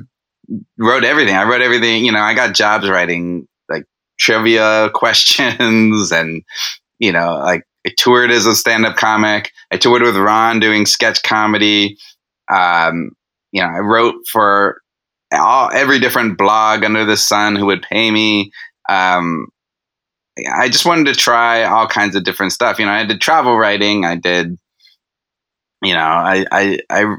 wrote 0.78 1.04
everything 1.04 1.34
i 1.34 1.44
wrote 1.44 1.62
everything 1.62 2.04
you 2.04 2.12
know 2.12 2.20
i 2.20 2.34
got 2.34 2.54
jobs 2.54 2.88
writing 2.88 3.46
like 3.68 3.84
trivia 4.18 4.90
questions 4.94 6.12
and 6.12 6.42
you 6.98 7.12
know 7.12 7.38
like 7.38 7.62
i 7.86 7.90
toured 7.96 8.30
as 8.30 8.46
a 8.46 8.54
stand-up 8.54 8.96
comic 8.96 9.50
i 9.70 9.76
toured 9.76 10.02
with 10.02 10.16
ron 10.16 10.60
doing 10.60 10.86
sketch 10.86 11.22
comedy 11.22 11.96
um 12.52 13.10
you 13.52 13.62
know 13.62 13.68
i 13.68 13.78
wrote 13.78 14.16
for 14.30 14.80
all 15.32 15.70
every 15.72 15.98
different 15.98 16.38
blog 16.38 16.84
under 16.84 17.04
the 17.04 17.16
sun 17.16 17.56
who 17.56 17.66
would 17.66 17.82
pay 17.82 18.10
me 18.10 18.50
um 18.88 19.46
I 20.52 20.68
just 20.68 20.84
wanted 20.84 21.06
to 21.06 21.14
try 21.14 21.62
all 21.64 21.86
kinds 21.86 22.16
of 22.16 22.24
different 22.24 22.52
stuff. 22.52 22.78
You 22.78 22.86
know, 22.86 22.92
I 22.92 23.04
did 23.04 23.20
travel 23.20 23.56
writing. 23.56 24.04
I 24.04 24.16
did, 24.16 24.58
you 25.84 25.94
know, 25.94 26.00
I 26.00 26.44
I, 26.50 26.78
I 26.90 27.16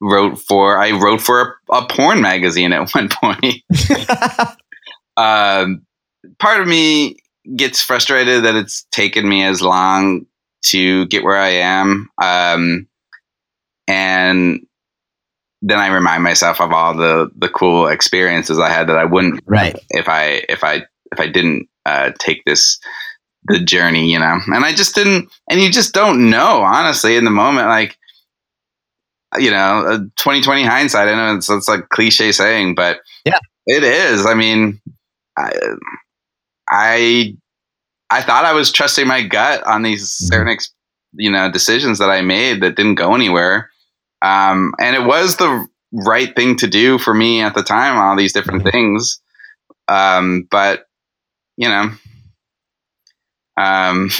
wrote 0.00 0.38
for 0.38 0.78
I 0.78 0.92
wrote 0.92 1.20
for 1.20 1.58
a, 1.70 1.76
a 1.76 1.86
porn 1.86 2.20
magazine 2.20 2.72
at 2.72 2.90
one 2.94 3.08
point. 3.08 3.62
um, 5.16 5.82
part 6.38 6.60
of 6.60 6.68
me 6.68 7.16
gets 7.56 7.82
frustrated 7.82 8.44
that 8.44 8.54
it's 8.54 8.84
taken 8.90 9.28
me 9.28 9.44
as 9.44 9.62
long 9.62 10.26
to 10.60 11.06
get 11.06 11.24
where 11.24 11.38
I 11.38 11.48
am, 11.48 12.08
um, 12.22 12.88
and 13.86 14.66
then 15.62 15.78
I 15.78 15.88
remind 15.88 16.22
myself 16.22 16.60
of 16.60 16.72
all 16.72 16.94
the 16.94 17.30
the 17.36 17.48
cool 17.48 17.88
experiences 17.88 18.58
I 18.58 18.70
had 18.70 18.88
that 18.88 18.98
I 18.98 19.04
wouldn't 19.04 19.40
right 19.46 19.76
if 19.90 20.08
I 20.08 20.44
if 20.48 20.62
I 20.62 20.84
if 21.12 21.18
I 21.18 21.26
didn't 21.26 21.68
uh, 21.86 22.12
take 22.18 22.44
this 22.44 22.78
the 23.48 23.60
journey, 23.60 24.10
you 24.12 24.18
know. 24.18 24.38
And 24.46 24.64
I 24.64 24.72
just 24.74 24.94
didn't, 24.94 25.30
and 25.50 25.60
you 25.60 25.70
just 25.70 25.94
don't 25.94 26.30
know, 26.30 26.62
honestly, 26.62 27.16
in 27.16 27.24
the 27.24 27.30
moment. 27.30 27.68
Like, 27.68 27.96
you 29.38 29.50
know, 29.50 30.08
twenty 30.18 30.40
twenty 30.42 30.64
hindsight. 30.64 31.08
I 31.08 31.14
know 31.14 31.36
it's 31.36 31.50
it's 31.50 31.68
like 31.68 31.88
cliche 31.90 32.32
saying, 32.32 32.74
but 32.74 33.00
Yeah. 33.24 33.38
it 33.66 33.84
is. 33.84 34.24
I 34.26 34.34
mean, 34.34 34.80
I 35.36 35.52
I 36.68 37.36
I 38.10 38.22
thought 38.22 38.44
I 38.44 38.52
was 38.54 38.72
trusting 38.72 39.06
my 39.06 39.22
gut 39.22 39.62
on 39.66 39.82
these 39.82 40.02
Mhm. 40.04 40.26
certain, 40.28 40.48
ex, 40.52 40.72
you 41.12 41.30
know, 41.30 41.50
decisions 41.50 41.98
that 41.98 42.10
I 42.10 42.22
made 42.22 42.62
that 42.62 42.76
didn't 42.76 42.94
go 42.96 43.14
anywhere. 43.14 43.70
Um, 44.22 44.72
and 44.80 44.96
it 44.96 45.04
was 45.04 45.36
the 45.36 45.66
right 45.92 46.34
thing 46.34 46.56
to 46.56 46.66
do 46.66 46.98
for 46.98 47.14
me 47.14 47.40
at 47.42 47.54
the 47.54 47.62
time. 47.62 47.96
All 47.96 48.16
these 48.16 48.32
different 48.32 48.64
Mhm. 48.64 48.72
things, 48.72 49.20
um, 49.88 50.48
but 50.50 50.86
you 51.56 51.68
know, 51.68 51.90
um, 53.58 54.10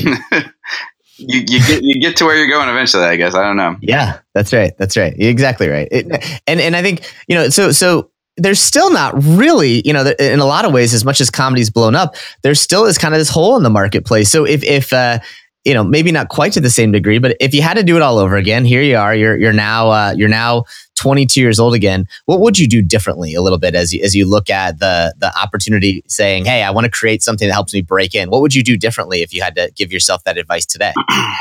you, 1.16 1.40
you 1.46 1.60
get 1.66 1.82
you 1.82 2.00
get 2.00 2.16
to 2.16 2.24
where 2.24 2.36
you're 2.36 2.48
going 2.48 2.68
eventually. 2.68 3.04
I 3.04 3.16
guess 3.16 3.34
I 3.34 3.42
don't 3.42 3.56
know. 3.56 3.76
Yeah, 3.80 4.18
that's 4.34 4.52
right. 4.52 4.76
That's 4.78 4.96
right. 4.96 5.14
Exactly 5.18 5.68
right. 5.68 5.88
It, 5.90 6.40
and 6.46 6.60
and 6.60 6.76
I 6.76 6.82
think 6.82 7.10
you 7.28 7.34
know, 7.34 7.48
so 7.48 7.72
so 7.72 8.10
there's 8.36 8.60
still 8.60 8.92
not 8.92 9.14
really, 9.22 9.82
you 9.84 9.92
know, 9.92 10.12
in 10.18 10.38
a 10.38 10.46
lot 10.46 10.64
of 10.64 10.72
ways, 10.72 10.94
as 10.94 11.04
much 11.04 11.20
as 11.20 11.28
comedy's 11.28 11.70
blown 11.70 11.94
up, 11.94 12.14
there 12.42 12.54
still 12.54 12.84
is 12.84 12.96
kind 12.96 13.14
of 13.14 13.20
this 13.20 13.28
hole 13.28 13.56
in 13.56 13.62
the 13.62 13.70
marketplace. 13.70 14.30
So 14.30 14.44
if 14.44 14.62
if 14.64 14.92
uh, 14.92 15.18
you 15.64 15.74
know, 15.74 15.84
maybe 15.84 16.12
not 16.12 16.28
quite 16.28 16.52
to 16.52 16.60
the 16.60 16.70
same 16.70 16.92
degree, 16.92 17.18
but 17.18 17.36
if 17.40 17.52
you 17.52 17.62
had 17.62 17.76
to 17.76 17.82
do 17.82 17.96
it 17.96 18.02
all 18.02 18.18
over 18.18 18.36
again, 18.36 18.64
here 18.64 18.82
you 18.82 18.96
are. 18.96 19.14
You're 19.14 19.38
you're 19.38 19.52
now 19.52 19.90
uh, 19.90 20.14
you're 20.16 20.28
now 20.28 20.64
22 20.98 21.40
years 21.40 21.58
old 21.58 21.74
again. 21.74 22.06
What 22.26 22.40
would 22.40 22.58
you 22.58 22.68
do 22.68 22.82
differently 22.82 23.34
a 23.34 23.40
little 23.42 23.58
bit 23.58 23.74
as 23.74 23.92
you, 23.94 24.02
as 24.02 24.14
you 24.14 24.26
look 24.26 24.50
at 24.50 24.78
the 24.78 25.14
the 25.18 25.32
opportunity, 25.40 26.02
saying, 26.08 26.44
"Hey, 26.44 26.62
I 26.62 26.70
want 26.70 26.84
to 26.84 26.90
create 26.90 27.22
something 27.22 27.46
that 27.48 27.54
helps 27.54 27.72
me 27.72 27.82
break 27.82 28.14
in." 28.14 28.30
What 28.30 28.40
would 28.42 28.54
you 28.54 28.62
do 28.62 28.76
differently 28.76 29.22
if 29.22 29.32
you 29.32 29.42
had 29.42 29.54
to 29.56 29.70
give 29.76 29.92
yourself 29.92 30.24
that 30.24 30.36
advice 30.36 30.66
today? 30.66 30.92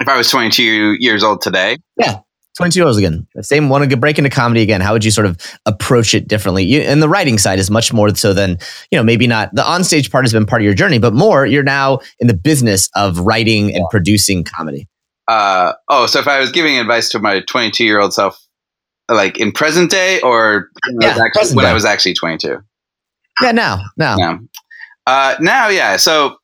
If 0.00 0.08
I 0.08 0.16
was 0.16 0.28
22 0.28 0.96
years 0.98 1.22
old 1.22 1.40
today, 1.40 1.76
Yeah. 1.96 2.18
22 2.56 2.80
years 2.80 2.96
again. 2.96 3.26
Same, 3.40 3.68
want 3.68 3.88
to 3.88 3.96
break 3.96 4.16
into 4.18 4.30
comedy 4.30 4.62
again. 4.62 4.80
How 4.80 4.92
would 4.92 5.04
you 5.04 5.10
sort 5.10 5.26
of 5.26 5.38
approach 5.66 6.14
it 6.14 6.28
differently? 6.28 6.64
You, 6.64 6.80
and 6.80 7.02
the 7.02 7.08
writing 7.08 7.36
side 7.38 7.58
is 7.58 7.70
much 7.70 7.92
more 7.92 8.14
so 8.14 8.32
than, 8.32 8.58
you 8.90 8.98
know, 8.98 9.02
maybe 9.02 9.26
not 9.26 9.54
the 9.54 9.62
onstage 9.62 10.10
part 10.10 10.24
has 10.24 10.32
been 10.32 10.46
part 10.46 10.62
of 10.62 10.64
your 10.64 10.74
journey, 10.74 10.98
but 10.98 11.14
more 11.14 11.46
you're 11.46 11.64
now 11.64 11.98
in 12.20 12.28
the 12.28 12.34
business 12.34 12.88
of 12.94 13.18
writing 13.20 13.74
and 13.74 13.84
producing 13.90 14.44
comedy. 14.44 14.88
Uh, 15.26 15.72
oh, 15.88 16.06
so 16.06 16.20
if 16.20 16.28
I 16.28 16.38
was 16.38 16.52
giving 16.52 16.78
advice 16.78 17.08
to 17.10 17.18
my 17.18 17.40
22 17.40 17.84
year 17.84 18.00
old 18.00 18.12
self, 18.12 18.38
like 19.08 19.38
in 19.38 19.52
present 19.52 19.90
day 19.90 20.20
or 20.20 20.68
when, 20.86 21.00
Yeah, 21.00 21.08
I, 21.08 21.12
was 21.12 21.20
actually, 21.20 21.56
when 21.56 21.66
I 21.66 21.72
was 21.72 21.84
actually 21.84 22.14
22? 22.14 22.58
Yeah, 23.42 23.52
now, 23.52 23.82
now. 23.96 24.16
now. 24.16 24.38
Uh, 25.06 25.34
now, 25.40 25.68
yeah. 25.68 25.96
So 25.96 26.36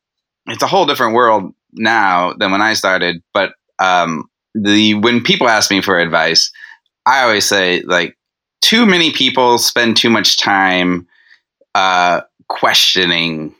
it's 0.47 0.61
a 0.63 0.67
whole 0.67 0.85
different 0.85 1.13
world 1.15 1.53
now 1.73 2.33
than 2.33 2.51
when 2.51 2.61
I 2.61 2.73
started. 2.73 3.21
But 3.33 3.53
um, 3.79 4.29
the 4.53 4.95
when 4.95 5.21
people 5.23 5.47
ask 5.47 5.71
me 5.71 5.81
for 5.81 5.97
advice, 5.99 6.51
I 7.05 7.23
always 7.23 7.47
say 7.47 7.81
like 7.83 8.17
too 8.61 8.85
many 8.85 9.11
people 9.11 9.57
spend 9.57 9.97
too 9.97 10.09
much 10.09 10.37
time 10.37 11.07
uh, 11.73 12.21
questioning 12.49 13.55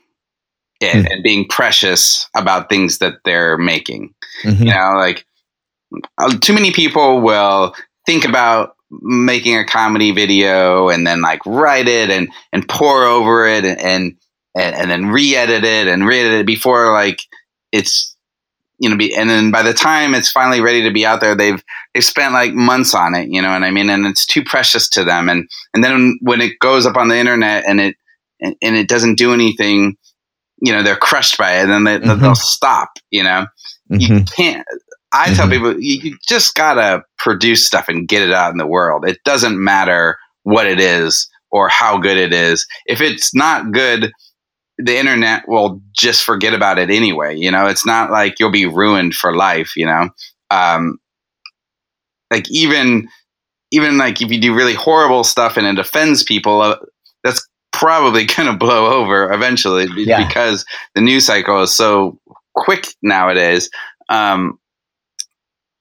it 0.80 0.92
Hmm. 1.06 1.12
and 1.12 1.22
being 1.22 1.46
precious 1.48 2.28
about 2.36 2.68
things 2.68 2.98
that 2.98 3.14
they're 3.24 3.56
making. 3.56 4.12
Mhm. 4.44 4.58
You 4.58 4.74
know, 4.74 4.92
like 4.96 5.24
uh, 6.18 6.36
too 6.40 6.52
many 6.52 6.72
people 6.72 7.20
will 7.20 7.74
think 8.06 8.24
about 8.24 8.76
making 9.00 9.56
a 9.56 9.64
comedy 9.64 10.10
video 10.10 10.88
and 10.88 11.06
then 11.06 11.20
like 11.22 11.44
write 11.46 11.88
it 11.88 12.10
and 12.10 12.28
and 12.52 12.68
pour 12.68 13.04
over 13.04 13.46
it 13.46 13.64
and 13.64 14.14
and, 14.54 14.74
and 14.76 14.90
then 14.90 15.06
re-edit 15.06 15.64
it 15.64 15.86
and 15.88 16.06
re-edit 16.06 16.40
it 16.40 16.46
before 16.46 16.92
like 16.92 17.22
it's 17.72 18.14
you 18.78 18.90
know 18.90 18.96
be 18.96 19.14
and 19.14 19.30
then 19.30 19.50
by 19.50 19.62
the 19.62 19.72
time 19.72 20.14
it's 20.14 20.30
finally 20.30 20.60
ready 20.60 20.82
to 20.82 20.90
be 20.90 21.06
out 21.06 21.20
there 21.20 21.34
they've 21.34 21.62
they've 21.94 22.04
spent 22.04 22.34
like 22.34 22.52
months 22.52 22.94
on 22.94 23.14
it 23.14 23.28
you 23.30 23.40
know 23.40 23.50
what 23.50 23.62
i 23.62 23.70
mean 23.70 23.88
and 23.88 24.04
it's 24.06 24.26
too 24.26 24.42
precious 24.44 24.88
to 24.90 25.04
them 25.04 25.28
and 25.28 25.48
and 25.72 25.82
then 25.82 26.18
when 26.20 26.40
it 26.42 26.58
goes 26.58 26.84
up 26.84 26.96
on 26.96 27.08
the 27.08 27.16
internet 27.16 27.64
and 27.66 27.80
it 27.80 27.96
and, 28.40 28.54
and 28.60 28.76
it 28.76 28.88
doesn't 28.88 29.16
do 29.16 29.32
anything 29.32 29.96
you 30.60 30.70
know 30.72 30.82
they're 30.82 30.96
crushed 30.96 31.38
by 31.38 31.52
it 31.60 31.68
and 31.68 31.70
then 31.70 31.84
they, 31.84 31.98
Mhm. 31.98 32.20
they'll 32.20 32.34
stop 32.34 32.90
you 33.10 33.22
know 33.22 33.46
you 33.88 34.08
Mhm. 34.08 34.34
can't 34.36 34.66
i 35.12 35.32
tell 35.34 35.46
Mhm. 35.46 35.50
people 35.52 35.72
you, 35.80 36.00
you 36.02 36.18
just 36.28 36.54
gotta 36.54 37.02
produce 37.18 37.66
stuff 37.66 37.88
and 37.88 38.08
get 38.08 38.22
it 38.22 38.32
out 38.32 38.52
in 38.52 38.58
the 38.58 38.66
world. 38.66 39.04
It 39.06 39.18
doesn't 39.24 39.62
matter 39.62 40.18
what 40.44 40.66
it 40.66 40.80
is 40.80 41.28
or 41.50 41.68
how 41.68 41.98
good 41.98 42.16
it 42.16 42.32
is. 42.32 42.66
If 42.86 43.00
it's 43.00 43.34
not 43.34 43.72
good 43.72 44.12
the 44.78 44.96
internet 44.98 45.44
will 45.48 45.80
just 45.92 46.24
forget 46.24 46.54
about 46.54 46.78
it 46.78 46.90
anyway 46.90 47.36
you 47.36 47.50
know? 47.50 47.66
It's 47.66 47.86
not 47.86 48.10
like 48.10 48.40
you'll 48.40 48.50
be 48.50 48.66
ruined 48.66 49.14
for 49.14 49.36
life 49.36 49.72
you 49.76 49.86
know? 49.86 50.08
Um 50.50 50.98
like 52.30 52.50
even 52.50 53.08
even 53.70 53.98
like 53.98 54.20
if 54.22 54.30
you 54.30 54.40
do 54.40 54.54
really 54.54 54.74
horrible 54.74 55.24
stuff 55.24 55.56
and 55.56 55.66
it 55.66 55.78
offends 55.78 56.22
people 56.22 56.60
uh, 56.62 56.76
that's 57.24 57.46
probably 57.72 58.24
going 58.36 58.50
to 58.50 58.56
blow 58.56 58.86
over 59.00 59.32
eventually 59.32 59.86
Yeah. 59.96 60.26
because 60.26 60.64
the 60.94 61.00
news 61.00 61.26
cycle 61.26 61.62
is 61.62 61.74
so 61.74 62.18
quick 62.54 62.88
nowadays. 63.02 63.70
Um 64.08 64.58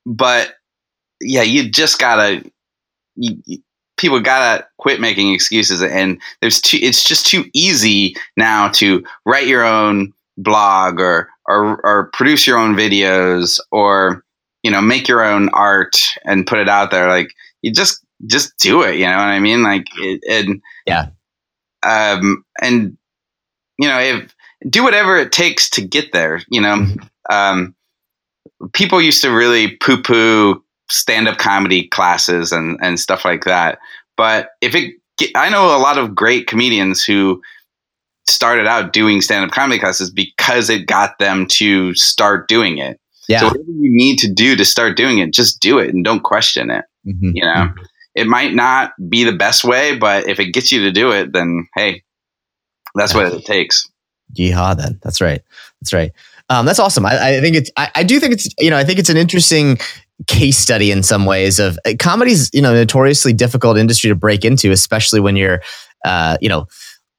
but 0.06 0.56
yeah 1.22 1.44
you 1.44 1.70
just 1.70 2.00
gotta 2.00 2.44
you, 3.16 3.38
you- 3.46 3.60
people 3.98 4.20
gotta 4.20 4.66
quit 4.80 5.00
making 5.00 5.32
excuses 5.32 5.84
and 5.84 6.20
there's 6.42 6.60
too 6.60 6.78
it's 6.82 7.04
just 7.04 7.28
too 7.28 7.44
easy 7.54 8.16
now 8.36 8.68
to 8.70 9.04
write 9.28 9.46
your 9.46 9.64
own 9.64 10.12
blog 10.38 11.00
or 11.00 11.30
or, 11.48 11.80
or 11.86 12.10
produce 12.14 12.48
your 12.48 12.58
own 12.58 12.74
videos 12.76 13.60
or 13.72 14.24
you 14.64 14.72
know 14.72 14.82
make 14.82 15.08
your 15.08 15.24
own 15.24 15.50
art 15.50 15.98
and 16.26 16.48
put 16.48 16.58
it 16.58 16.68
out 16.68 16.90
there 16.90 17.10
like 17.10 17.32
you 17.62 17.72
just 17.72 18.04
just 18.26 18.58
do 18.58 18.82
it 18.82 18.96
you 18.96 19.06
know 19.06 19.18
what 19.18 19.28
i 19.28 19.40
mean 19.40 19.62
like 19.62 19.86
it, 20.00 20.20
and 20.28 20.62
Yeah. 20.88 21.10
um 21.84 22.44
and 22.62 22.98
you 23.78 23.88
know 23.88 24.00
if 24.00 24.34
do 24.68 24.84
whatever 24.84 25.18
it 25.18 25.32
takes 25.32 25.70
to 25.72 25.82
get 25.82 26.12
there 26.12 26.42
you 26.50 26.62
know 26.62 26.78
Mhm. 26.78 27.10
um 27.32 27.76
people 28.74 29.02
used 29.02 29.22
to 29.22 29.30
really 29.30 29.76
poo 29.78 30.02
poo 30.02 30.64
stand 30.90 31.28
up 31.28 31.38
comedy 31.38 31.88
classes 31.88 32.52
and 32.52 32.78
and 32.82 33.00
stuff 33.00 33.24
like 33.26 33.46
that 33.46 33.80
but 34.18 34.50
if 34.62 34.76
it 34.76 34.94
i 35.36 35.50
know 35.50 35.76
a 35.76 35.80
lot 35.80 35.98
of 35.98 36.14
great 36.16 36.48
comedians 36.48 37.04
who 37.04 37.42
started 38.28 38.68
out 38.68 38.94
doing 38.94 39.22
stand 39.22 39.46
up 39.46 39.52
comedy 39.52 39.80
classes 39.80 40.12
because 40.12 40.70
it 40.70 40.86
got 40.88 41.18
them 41.20 41.46
to 41.48 41.94
start 41.96 42.48
doing 42.48 42.78
it 42.78 43.00
Yeah. 43.28 43.40
so 43.40 43.46
whatever 43.48 43.64
you 43.72 43.90
need 43.94 44.18
to 44.20 44.32
do 44.32 44.56
to 44.56 44.66
start 44.66 44.98
doing 44.98 45.18
it, 45.20 45.34
just 45.34 45.60
do 45.62 45.80
it 45.80 45.94
and 45.94 46.04
don't 46.04 46.24
question 46.24 46.70
it. 46.70 46.86
Mhm. 47.08 47.32
You 47.34 47.44
know, 47.44 47.70
it 48.16 48.28
might 48.28 48.54
not 48.54 48.92
be 49.10 49.24
the 49.24 49.32
best 49.36 49.64
way, 49.64 49.96
but 49.98 50.28
if 50.28 50.40
it 50.40 50.52
gets 50.54 50.72
you 50.72 50.82
to 50.84 50.92
do 50.92 51.12
it, 51.12 51.32
then 51.34 51.68
hey, 51.76 52.04
that's 52.96 53.14
what 53.14 53.32
it 53.34 53.46
takes. 53.46 53.88
Yeehaw, 54.38 54.78
then. 54.78 55.00
That's 55.02 55.20
right. 55.22 55.42
That's 55.82 55.94
right. 55.94 56.12
Um, 56.52 56.66
that's 56.66 56.80
awesome. 56.80 57.06
I, 57.06 57.38
I 57.38 57.40
think 57.40 57.56
it's, 57.56 57.72
I, 57.78 57.90
I 57.96 58.04
do 58.04 58.20
think 58.20 58.34
it's, 58.34 58.50
you 58.60 58.70
know, 58.70 58.76
I 58.76 58.84
think 58.84 59.00
it's 59.00 59.10
an 59.10 59.16
interesting 59.16 59.78
case 60.28 60.58
study 60.58 60.92
in 60.92 61.02
some 61.02 61.26
ways 61.26 61.60
of 61.60 61.80
uh, 61.86 61.94
comedy's, 61.98 62.50
you 62.54 62.62
know, 62.62 62.74
notoriously 62.74 63.32
difficult 63.32 63.78
industry 63.78 64.10
to 64.10 64.16
break 64.16 64.44
into, 64.44 64.70
especially 64.70 65.22
when 65.22 65.38
you're, 65.38 65.62
uh, 66.04 66.36
you 66.42 66.50
know, 66.50 66.66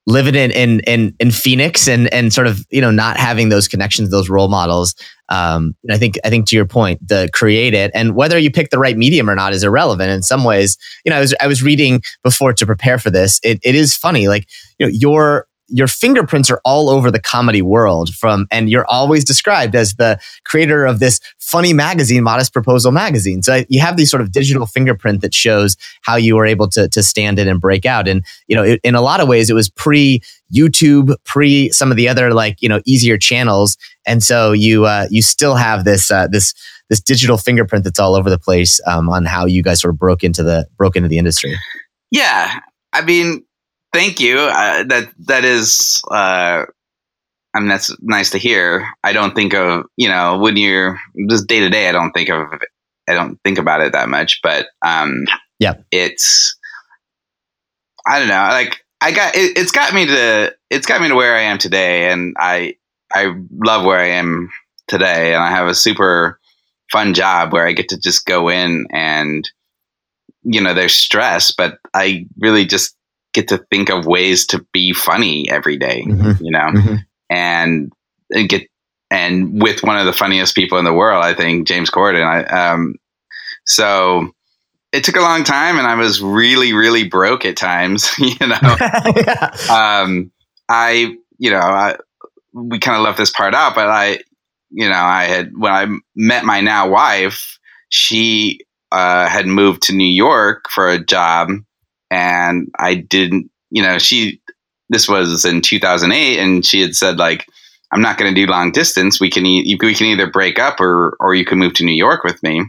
living 0.05 0.35
in, 0.35 0.51
in, 0.51 0.81
in, 0.81 1.15
in 1.19 1.31
Phoenix 1.31 1.87
and, 1.87 2.13
and 2.13 2.31
sort 2.31 2.45
of, 2.45 2.63
you 2.69 2.79
know, 2.79 2.91
not 2.91 3.17
having 3.17 3.49
those 3.49 3.67
connections, 3.67 4.11
those 4.11 4.29
role 4.29 4.49
models. 4.49 4.93
Um, 5.29 5.73
I 5.89 5.97
think, 5.97 6.19
I 6.23 6.29
think 6.29 6.45
to 6.49 6.55
your 6.55 6.67
point, 6.67 6.99
the 7.07 7.27
create 7.33 7.73
it 7.73 7.89
and 7.95 8.13
whether 8.13 8.37
you 8.37 8.51
pick 8.51 8.69
the 8.69 8.77
right 8.77 8.95
medium 8.95 9.29
or 9.29 9.35
not 9.35 9.53
is 9.53 9.63
irrelevant 9.63 10.11
in 10.11 10.21
some 10.21 10.43
ways. 10.43 10.77
You 11.05 11.09
know, 11.09 11.17
I 11.17 11.21
was, 11.21 11.33
I 11.41 11.47
was 11.47 11.63
reading 11.63 12.03
before 12.23 12.53
to 12.53 12.65
prepare 12.67 12.99
for 12.99 13.09
this. 13.09 13.39
It, 13.41 13.59
it 13.63 13.73
is 13.73 13.97
funny. 13.97 14.27
Like, 14.27 14.47
you 14.77 14.85
know, 14.85 14.91
your, 14.93 15.47
your 15.67 15.87
fingerprints 15.87 16.51
are 16.51 16.61
all 16.65 16.89
over 16.89 17.09
the 17.09 17.21
comedy 17.21 17.61
world 17.61 18.13
from 18.13 18.47
and 18.51 18.69
you're 18.69 18.85
always 18.87 19.23
described 19.23 19.75
as 19.75 19.95
the 19.95 20.19
creator 20.43 20.85
of 20.85 20.99
this 20.99 21.19
funny 21.39 21.73
magazine 21.73 22.23
modest 22.23 22.53
proposal 22.53 22.91
magazine. 22.91 23.41
So 23.41 23.63
you 23.69 23.79
have 23.79 23.97
these 23.97 24.11
sort 24.11 24.21
of 24.21 24.31
digital 24.31 24.65
fingerprint 24.65 25.21
that 25.21 25.33
shows 25.33 25.77
how 26.01 26.15
you 26.15 26.35
were 26.35 26.45
able 26.45 26.67
to, 26.69 26.87
to 26.89 27.01
stand 27.01 27.39
in 27.39 27.47
and 27.47 27.61
break 27.61 27.85
out. 27.85 28.07
And 28.07 28.25
you 28.47 28.55
know 28.55 28.63
it, 28.63 28.81
in 28.83 28.95
a 28.95 29.01
lot 29.01 29.19
of 29.19 29.27
ways 29.27 29.49
it 29.49 29.53
was 29.53 29.69
pre 29.69 30.21
youtube 30.53 31.15
pre 31.23 31.69
some 31.71 31.89
of 31.89 31.97
the 31.97 32.07
other 32.07 32.33
like 32.33 32.61
you 32.61 32.69
know 32.69 32.81
easier 32.85 33.17
channels. 33.17 33.77
And 34.05 34.21
so 34.21 34.51
you 34.51 34.85
uh, 34.85 35.07
you 35.09 35.21
still 35.21 35.55
have 35.55 35.85
this 35.85 36.11
uh, 36.11 36.27
this 36.27 36.53
this 36.89 36.99
digital 36.99 37.37
fingerprint 37.37 37.83
that's 37.83 37.99
all 37.99 38.15
over 38.15 38.29
the 38.29 38.37
place 38.37 38.79
um, 38.85 39.09
on 39.09 39.25
how 39.25 39.45
you 39.45 39.63
guys 39.63 39.81
sort 39.81 39.93
of 39.93 39.99
broke 39.99 40.23
into 40.23 40.43
the 40.43 40.67
broke 40.77 40.95
into 40.95 41.09
the 41.09 41.17
industry. 41.17 41.55
Yeah, 42.11 42.59
I 42.91 43.01
mean, 43.01 43.43
thank 43.93 44.19
you. 44.19 44.39
Uh, 44.39 44.83
that 44.83 45.09
that 45.27 45.45
is, 45.45 46.01
uh, 46.11 46.65
I 47.55 47.59
mean, 47.59 47.69
that's 47.69 47.95
nice 48.01 48.31
to 48.31 48.37
hear. 48.37 48.87
I 49.03 49.13
don't 49.13 49.35
think 49.35 49.53
of 49.53 49.85
you 49.95 50.09
know 50.09 50.37
when 50.39 50.57
you're 50.57 50.99
just 51.29 51.47
day 51.47 51.59
to 51.59 51.69
day. 51.69 51.87
I 51.87 51.91
don't 51.91 52.11
think 52.11 52.29
of 52.29 52.47
I 53.07 53.13
don't 53.13 53.39
think 53.43 53.57
about 53.57 53.81
it 53.81 53.93
that 53.93 54.09
much, 54.09 54.39
but 54.41 54.67
um, 54.85 55.25
Yeah. 55.59 55.73
it's 55.91 56.55
I 58.07 58.19
don't 58.19 58.27
know. 58.27 58.33
Like 58.49 58.83
I 59.01 59.11
got 59.11 59.35
it, 59.35 59.57
it's 59.57 59.71
got 59.71 59.93
me 59.93 60.05
to 60.07 60.55
it's 60.69 60.85
got 60.85 61.01
me 61.01 61.09
to 61.09 61.15
where 61.15 61.35
I 61.35 61.41
am 61.41 61.57
today, 61.57 62.11
and 62.11 62.35
I 62.37 62.75
I 63.13 63.33
love 63.63 63.85
where 63.85 63.99
I 63.99 64.07
am 64.07 64.49
today, 64.87 65.33
and 65.33 65.43
I 65.43 65.49
have 65.51 65.67
a 65.67 65.75
super 65.75 66.39
fun 66.91 67.13
job 67.13 67.53
where 67.53 67.67
I 67.67 67.71
get 67.73 67.89
to 67.89 67.99
just 67.99 68.25
go 68.25 68.49
in 68.49 68.87
and 68.91 69.49
you 70.43 70.61
know 70.61 70.73
there's 70.73 70.95
stress, 70.95 71.51
but 71.51 71.77
I 71.93 72.25
really 72.39 72.65
just 72.65 72.95
get 73.33 73.47
to 73.49 73.57
think 73.71 73.89
of 73.89 74.05
ways 74.05 74.45
to 74.47 74.65
be 74.73 74.93
funny 74.93 75.49
every 75.49 75.77
day, 75.77 76.03
Mhm. 76.07 76.39
you 76.41 76.51
know, 76.51 76.69
Mhm. 76.73 77.05
and, 77.29 77.91
and 78.33 78.49
get 78.49 78.63
and 79.11 79.61
with 79.61 79.83
one 79.83 79.97
of 79.97 80.05
the 80.07 80.13
funniest 80.13 80.55
people 80.55 80.79
in 80.79 80.85
the 80.85 80.93
world, 80.93 81.23
I 81.23 81.33
think 81.35 81.67
James 81.67 81.89
Corden. 81.91 82.23
I 82.25 82.43
um 82.73 82.95
so 83.65 84.29
it 84.91 85.03
took 85.03 85.15
a 85.15 85.21
long 85.21 85.43
time, 85.43 85.77
and 85.77 85.87
I 85.87 85.95
was 85.95 86.21
really 86.21 86.73
really 86.73 87.07
broke 87.07 87.45
at 87.45 87.57
times, 87.57 88.11
you 88.19 88.35
know 88.47 88.57
yeah. 89.15 89.49
um, 90.01 90.31
I, 90.69 91.15
you 91.37 91.51
know, 91.51 91.57
I, 91.59 91.97
we 92.53 92.79
kind 92.79 92.97
of 92.97 93.03
left 93.03 93.17
this 93.17 93.31
part 93.31 93.53
out, 93.53 93.75
but 93.75 93.89
I, 93.89 94.19
you 94.69 94.87
know, 94.87 94.95
I 94.95 95.25
had, 95.25 95.51
when 95.57 95.71
I 95.73 95.87
met 96.15 96.45
my 96.45 96.61
now 96.61 96.89
wife, 96.89 97.59
she 97.89 98.59
uh, 98.91 99.27
had 99.27 99.45
moved 99.45 99.83
to 99.83 99.93
New 99.93 100.07
York 100.07 100.65
for 100.69 100.87
a 100.89 101.03
job 101.03 101.49
and 102.13 102.69
I 102.77 102.93
didn't, 102.93 103.49
you 103.71 103.81
know, 103.81 103.97
she, 103.97 104.39
this 104.89 105.09
was 105.09 105.45
in 105.45 105.61
2008 105.61 106.39
and 106.39 106.63
she 106.63 106.79
had 106.79 106.95
said 106.95 107.17
like, 107.17 107.47
I'm 107.91 108.01
not 108.01 108.19
going 108.19 108.33
to 108.33 108.39
do 108.39 108.49
long 108.49 108.71
distance. 108.71 109.19
We 109.19 109.31
can, 109.31 109.47
e- 109.47 109.77
we 109.81 109.95
can 109.95 110.07
either 110.07 110.29
break 110.29 110.59
up 110.59 110.79
or, 110.79 111.17
or 111.19 111.33
you 111.33 111.43
can 111.43 111.57
move 111.57 111.73
to 111.75 111.83
New 111.83 111.95
York 111.95 112.23
with 112.23 112.41
me. 112.43 112.65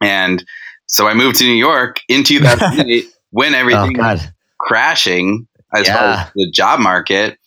And 0.00 0.44
so 0.86 1.08
I 1.08 1.14
moved 1.14 1.38
to 1.38 1.44
New 1.44 1.54
York 1.54 2.00
in 2.08 2.22
2008 2.24 3.06
when 3.30 3.54
oh 3.54 3.58
everything 3.58 3.94
god 3.94 4.32
crashing 4.60 5.48
as 5.74 5.88
far 5.88 5.96
as 5.96 6.30
the 6.36 6.48
job 6.52 6.78
market. 6.78 7.38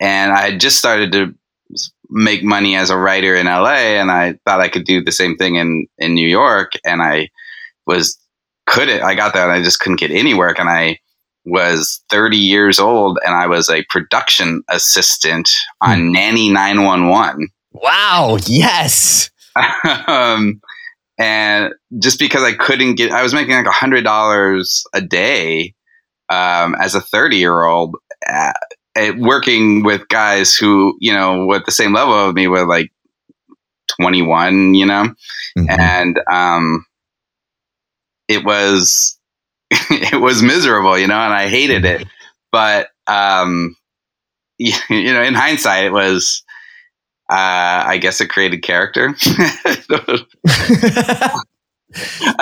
And 0.00 0.32
I 0.32 0.50
had 0.50 0.60
just 0.60 0.76
started 0.76 1.12
to 1.12 1.34
make 2.10 2.42
money 2.42 2.74
as 2.74 2.90
a 2.90 2.98
writer 2.98 3.36
in 3.36 3.46
LA 3.46 3.94
and 4.00 4.10
I 4.10 4.34
thought 4.44 4.60
I 4.60 4.68
could 4.68 4.84
do 4.84 5.04
the 5.04 5.12
same 5.12 5.36
thing 5.36 5.54
in, 5.54 5.86
in 5.98 6.14
New 6.14 6.28
York. 6.28 6.72
And 6.84 7.00
I 7.00 7.28
was 7.86 8.18
couldn't. 8.66 9.02
I 9.02 9.14
got 9.14 9.34
there 9.34 9.42
and 9.44 9.52
I 9.52 9.62
just 9.62 9.80
couldn't 9.80 10.00
get 10.00 10.10
any 10.10 10.34
work, 10.34 10.58
and 10.58 10.68
I 10.68 10.98
was 11.44 12.02
30 12.10 12.36
years 12.36 12.78
old 12.78 13.18
and 13.24 13.34
I 13.34 13.48
was 13.48 13.68
a 13.68 13.84
production 13.90 14.62
assistant 14.68 15.50
on 15.80 16.12
Nanny 16.12 16.50
911. 16.50 17.48
Wow. 17.72 18.38
Yes. 18.46 19.30
um, 20.06 20.60
and 21.18 21.72
just 21.98 22.18
because 22.20 22.42
I 22.44 22.52
couldn't 22.54 22.94
get, 22.94 23.10
I 23.10 23.22
was 23.22 23.34
making 23.34 23.54
like 23.54 23.66
a 23.66 23.72
hundred 23.72 24.04
dollars 24.04 24.84
a 24.94 25.00
day 25.00 25.74
um, 26.28 26.76
as 26.80 26.94
a 26.94 27.00
30 27.00 27.36
year 27.38 27.64
old, 27.64 27.96
uh, 28.32 28.52
working 29.18 29.82
with 29.82 30.06
guys 30.08 30.54
who, 30.54 30.96
you 31.00 31.12
know, 31.12 31.46
with 31.46 31.64
the 31.64 31.72
same 31.72 31.92
level 31.92 32.14
of 32.14 32.34
me 32.36 32.46
were 32.46 32.66
like 32.66 32.92
21, 34.00 34.74
you 34.74 34.86
know, 34.86 35.12
Mhm. 35.58 35.78
and 35.78 36.20
um, 36.30 36.86
it 38.32 38.44
was 38.44 39.18
it 39.70 40.20
was 40.20 40.42
miserable, 40.42 40.98
you 40.98 41.06
know, 41.06 41.18
and 41.18 41.32
I 41.32 41.48
hated 41.48 41.84
it. 41.84 42.06
But 42.50 42.88
um, 43.06 43.76
you 44.58 45.12
know, 45.12 45.22
in 45.22 45.34
hindsight, 45.34 45.84
it 45.84 45.92
was. 45.92 46.42
Uh, 47.30 47.84
I 47.86 47.98
guess 47.98 48.20
it 48.20 48.28
created 48.28 48.62
character. 48.62 49.14
I 49.24 49.86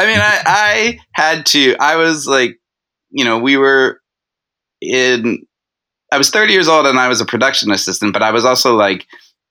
mean, 0.07 0.19
I, 0.21 0.43
I 0.47 0.99
had 1.13 1.47
to. 1.47 1.77
I 1.79 1.97
was 1.97 2.27
like, 2.27 2.59
you 3.11 3.25
know, 3.25 3.39
we 3.39 3.57
were 3.57 4.01
in. 4.81 5.47
I 6.13 6.19
was 6.19 6.31
30 6.31 6.53
years 6.53 6.67
old 6.67 6.87
and 6.87 6.99
I 6.99 7.09
was 7.09 7.21
a 7.21 7.25
production 7.25 7.71
assistant, 7.71 8.13
but 8.13 8.23
I 8.23 8.33
was 8.33 8.45
also 8.45 8.75
like 8.75 9.07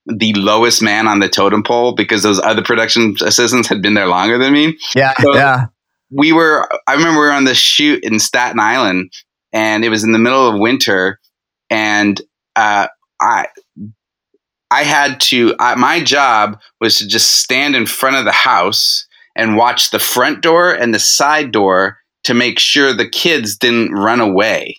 the 0.07 0.33
lowest 0.33 0.81
man 0.81 1.07
on 1.07 1.19
the 1.19 1.29
totem 1.29 1.63
pole 1.63 1.93
because 1.93 2.21
those 2.21 2.39
other 2.41 2.61
production 2.63 3.15
assistants 3.23 3.69
had 3.69 3.81
been 3.81 3.93
there 3.93 4.07
longer 4.07 4.37
than 4.37 4.51
me. 4.51 4.77
yeah. 4.95 5.13
So- 5.21 5.35
yeah. 5.35 5.65
We 6.11 6.31
were. 6.31 6.67
I 6.87 6.93
remember 6.93 7.19
we 7.19 7.25
were 7.25 7.31
on 7.31 7.45
the 7.45 7.55
shoot 7.55 8.03
in 8.03 8.19
Staten 8.19 8.59
Island, 8.59 9.11
and 9.53 9.83
it 9.83 9.89
was 9.89 10.03
in 10.03 10.11
the 10.11 10.19
middle 10.19 10.47
of 10.47 10.59
winter, 10.59 11.19
and 11.69 12.19
uh, 12.55 12.87
I. 13.21 13.47
I 14.71 14.83
had 14.83 15.19
to. 15.21 15.55
I, 15.59 15.73
my 15.75 15.99
job 15.99 16.59
was 16.79 16.99
to 16.99 17.07
just 17.07 17.31
stand 17.41 17.75
in 17.75 17.87
front 17.87 18.17
of 18.17 18.25
the 18.25 18.31
house 18.31 19.07
and 19.35 19.57
watch 19.57 19.89
the 19.89 19.99
front 19.99 20.41
door 20.41 20.71
and 20.71 20.93
the 20.93 20.99
side 20.99 21.51
door 21.51 21.97
to 22.25 22.33
make 22.33 22.59
sure 22.59 22.93
the 22.93 23.09
kids 23.09 23.57
didn't 23.57 23.93
run 23.93 24.19
away, 24.19 24.77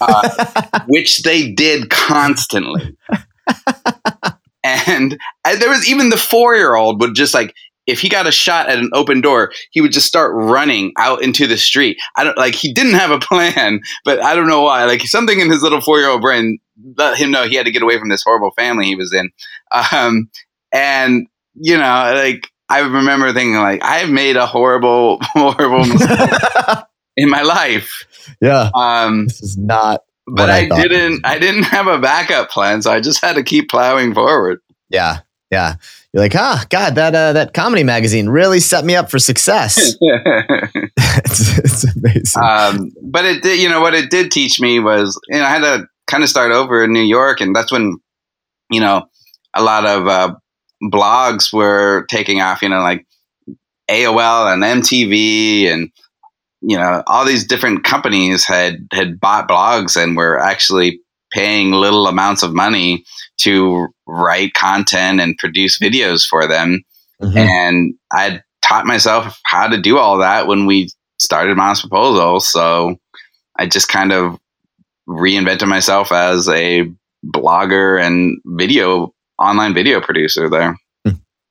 uh, 0.00 0.80
which 0.86 1.22
they 1.22 1.50
did 1.50 1.90
constantly. 1.90 2.96
and, 4.64 5.18
and 5.44 5.60
there 5.60 5.70
was 5.70 5.88
even 5.88 6.10
the 6.10 6.16
four 6.16 6.54
year 6.54 6.74
old 6.74 7.00
would 7.00 7.14
just 7.14 7.34
like, 7.34 7.54
if 7.90 8.00
he 8.00 8.08
got 8.08 8.26
a 8.26 8.32
shot 8.32 8.68
at 8.68 8.78
an 8.78 8.90
open 8.92 9.20
door, 9.20 9.52
he 9.70 9.80
would 9.80 9.92
just 9.92 10.06
start 10.06 10.32
running 10.34 10.92
out 10.98 11.22
into 11.22 11.46
the 11.46 11.56
street. 11.58 11.98
I 12.16 12.24
don't 12.24 12.38
like 12.38 12.54
he 12.54 12.72
didn't 12.72 12.94
have 12.94 13.10
a 13.10 13.18
plan, 13.18 13.80
but 14.04 14.20
I 14.22 14.34
don't 14.34 14.48
know 14.48 14.62
why. 14.62 14.84
Like 14.84 15.02
something 15.02 15.38
in 15.40 15.50
his 15.50 15.62
little 15.62 15.80
four 15.80 15.98
year 15.98 16.08
old 16.08 16.22
brain 16.22 16.58
let 16.96 17.18
him 17.18 17.30
know 17.30 17.46
he 17.46 17.56
had 17.56 17.66
to 17.66 17.72
get 17.72 17.82
away 17.82 17.98
from 17.98 18.08
this 18.08 18.22
horrible 18.22 18.52
family 18.52 18.86
he 18.86 18.94
was 18.96 19.12
in. 19.12 19.30
Um, 19.92 20.30
and 20.72 21.26
you 21.54 21.76
know, 21.76 22.12
like 22.14 22.48
I 22.68 22.80
remember 22.80 23.32
thinking, 23.32 23.54
like 23.56 23.82
I've 23.84 24.10
made 24.10 24.36
a 24.36 24.46
horrible, 24.46 25.18
horrible 25.22 25.84
mistake 25.86 26.30
in 27.16 27.28
my 27.28 27.42
life. 27.42 27.90
yeah. 28.40 28.70
Um, 28.74 29.26
This 29.26 29.42
is 29.42 29.58
not. 29.58 30.02
but 30.26 30.48
what 30.48 30.50
I, 30.50 30.68
didn't. 30.68 31.26
I 31.26 31.38
didn't 31.38 31.64
have 31.64 31.88
a 31.88 31.98
backup 31.98 32.50
plan, 32.50 32.80
so 32.82 32.92
I 32.92 33.00
just 33.00 33.22
had 33.22 33.34
to 33.34 33.42
keep 33.42 33.68
plowing 33.68 34.14
forward. 34.14 34.60
Yeah. 34.88 35.18
Yeah. 35.50 35.74
You're 36.12 36.22
like, 36.22 36.34
ah, 36.34 36.64
God, 36.70 36.96
that 36.96 37.14
uh, 37.14 37.32
that 37.34 37.54
comedy 37.54 37.84
magazine 37.84 38.28
really 38.28 38.60
set 38.60 38.84
me 38.84 38.96
up 38.96 39.10
for 39.10 39.18
success. 39.18 39.96
it's, 40.00 41.58
it's 41.58 41.96
amazing. 41.96 42.42
um, 42.42 42.92
but 43.02 43.24
it 43.24 43.42
did. 43.42 43.60
You 43.60 43.68
know 43.68 43.80
what 43.80 43.94
it 43.94 44.10
did 44.10 44.30
teach 44.30 44.60
me 44.60 44.80
was, 44.80 45.20
you 45.28 45.38
know, 45.38 45.44
I 45.44 45.48
had 45.48 45.60
to 45.60 45.86
kind 46.08 46.24
of 46.24 46.28
start 46.28 46.50
over 46.50 46.82
in 46.82 46.92
New 46.92 47.02
York, 47.02 47.40
and 47.40 47.54
that's 47.54 47.70
when, 47.70 47.96
you 48.70 48.80
know, 48.80 49.04
a 49.54 49.62
lot 49.62 49.86
of 49.86 50.08
uh, 50.08 50.34
blogs 50.82 51.52
were 51.52 52.06
taking 52.10 52.40
off. 52.40 52.62
You 52.62 52.70
know, 52.70 52.80
like 52.80 53.06
AOL 53.88 54.52
and 54.52 54.62
MTV 54.82 55.66
and 55.66 55.90
you 56.62 56.76
know 56.76 57.02
all 57.06 57.24
these 57.24 57.46
different 57.46 57.84
companies 57.84 58.44
had 58.44 58.86
had 58.92 59.18
bought 59.18 59.48
blogs 59.48 60.00
and 60.00 60.16
were 60.16 60.38
actually 60.38 61.00
paying 61.30 61.72
little 61.72 62.06
amounts 62.06 62.42
of 62.42 62.52
money 62.52 63.04
to 63.38 63.88
write 64.06 64.52
content 64.54 65.20
and 65.20 65.38
produce 65.38 65.78
videos 65.78 66.26
for 66.26 66.46
them 66.46 66.82
Mhm. 67.22 67.36
and 67.36 67.94
i 68.12 68.40
taught 68.62 68.86
myself 68.86 69.40
how 69.44 69.66
to 69.66 69.80
do 69.80 69.98
all 69.98 70.18
that 70.18 70.46
when 70.46 70.64
we 70.66 70.88
started 71.18 71.56
Modest 71.56 71.82
Proposal. 71.82 72.40
So 72.40 72.96
I 73.58 73.66
just 73.66 73.88
kind 73.88 74.12
of 74.12 74.38
reinvented 75.08 75.68
myself 75.68 76.12
as 76.12 76.48
a 76.48 76.90
blogger 77.24 78.00
and 78.00 78.38
video 78.46 79.12
online 79.38 79.74
video 79.74 80.00
producer 80.00 80.48
there 80.48 80.76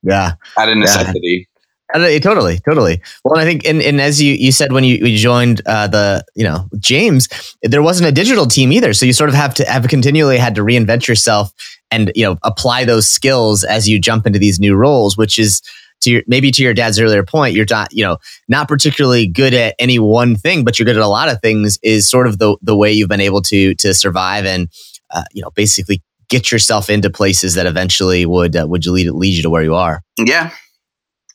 yeah. 0.02 0.34
out 0.58 0.70
of 0.70 0.78
necessity. 0.78 1.48
Totally, 1.92 2.60
totally. 2.60 3.02
Well, 3.24 3.40
I 3.40 3.46
think, 3.46 3.66
and, 3.66 3.82
and 3.82 4.00
as 4.00 4.22
you, 4.22 4.36
you 4.36 4.52
said 4.52 4.72
when 4.72 4.84
you, 4.84 4.98
you 4.98 5.18
joined 5.18 5.62
uh, 5.66 5.88
the, 5.88 6.24
you 6.36 6.44
know, 6.44 6.70
James, 6.78 7.28
there 7.64 7.82
wasn't 7.82 8.08
a 8.10 8.12
digital 8.12 8.46
team 8.46 8.72
either. 8.72 8.94
So 8.94 9.08
you 9.08 9.14
sort 9.14 9.30
of 9.30 9.36
have 9.36 9.56
to 9.56 9.66
have 9.66 9.88
continually 9.88 10.38
had 10.38 10.54
to 10.56 10.62
reinvent 10.62 11.08
yourself 11.08 11.52
and, 11.90 12.12
you 12.14 12.24
know, 12.24 12.38
apply 12.44 12.86
those 12.86 13.08
skills 13.08 13.64
as 13.64 13.90
you 13.90 14.00
jump 14.00 14.28
into 14.28 14.38
these 14.38 14.60
new 14.60 14.76
roles, 14.76 15.18
which 15.18 15.40
is 15.40 15.64
to 16.02 16.12
your, 16.12 16.22
maybe 16.28 16.52
to 16.52 16.64
your 16.64 16.74
dad's 16.76 17.00
earlier 17.00 17.24
point, 17.24 17.56
you're 17.56 17.66
not, 17.70 17.92
you 17.92 18.04
know, 18.04 18.18
not 18.48 18.68
particularly 18.68 19.26
good 19.26 19.54
at 19.56 19.74
any 19.80 19.98
one 19.98 20.36
thing, 20.36 20.64
but 20.64 20.78
you're 20.78 20.86
good 20.86 20.96
at 20.96 21.02
a 21.02 21.08
lot 21.08 21.28
of 21.28 21.42
things 21.42 21.80
is 21.82 22.08
sort 22.08 22.28
of 22.28 22.38
the, 22.38 22.56
the 22.62 22.78
way 22.78 22.92
you've 22.92 23.10
been 23.10 23.20
able 23.20 23.42
to, 23.42 23.74
to 23.76 23.94
survive 23.94 24.46
and, 24.46 24.70
uh, 25.10 25.24
you 25.34 25.42
know, 25.42 25.50
basically 25.52 26.02
get 26.30 26.52
yourself 26.52 26.90
into 26.90 27.10
places 27.10 27.56
that 27.56 27.66
eventually 27.66 28.28
would, 28.28 28.56
uh, 28.56 28.68
would 28.68 28.86
lead, 28.86 29.10
lead 29.10 29.34
you 29.36 29.42
to 29.42 29.50
where 29.50 29.64
you 29.64 29.74
are. 29.74 30.04
Yeah. 30.20 30.52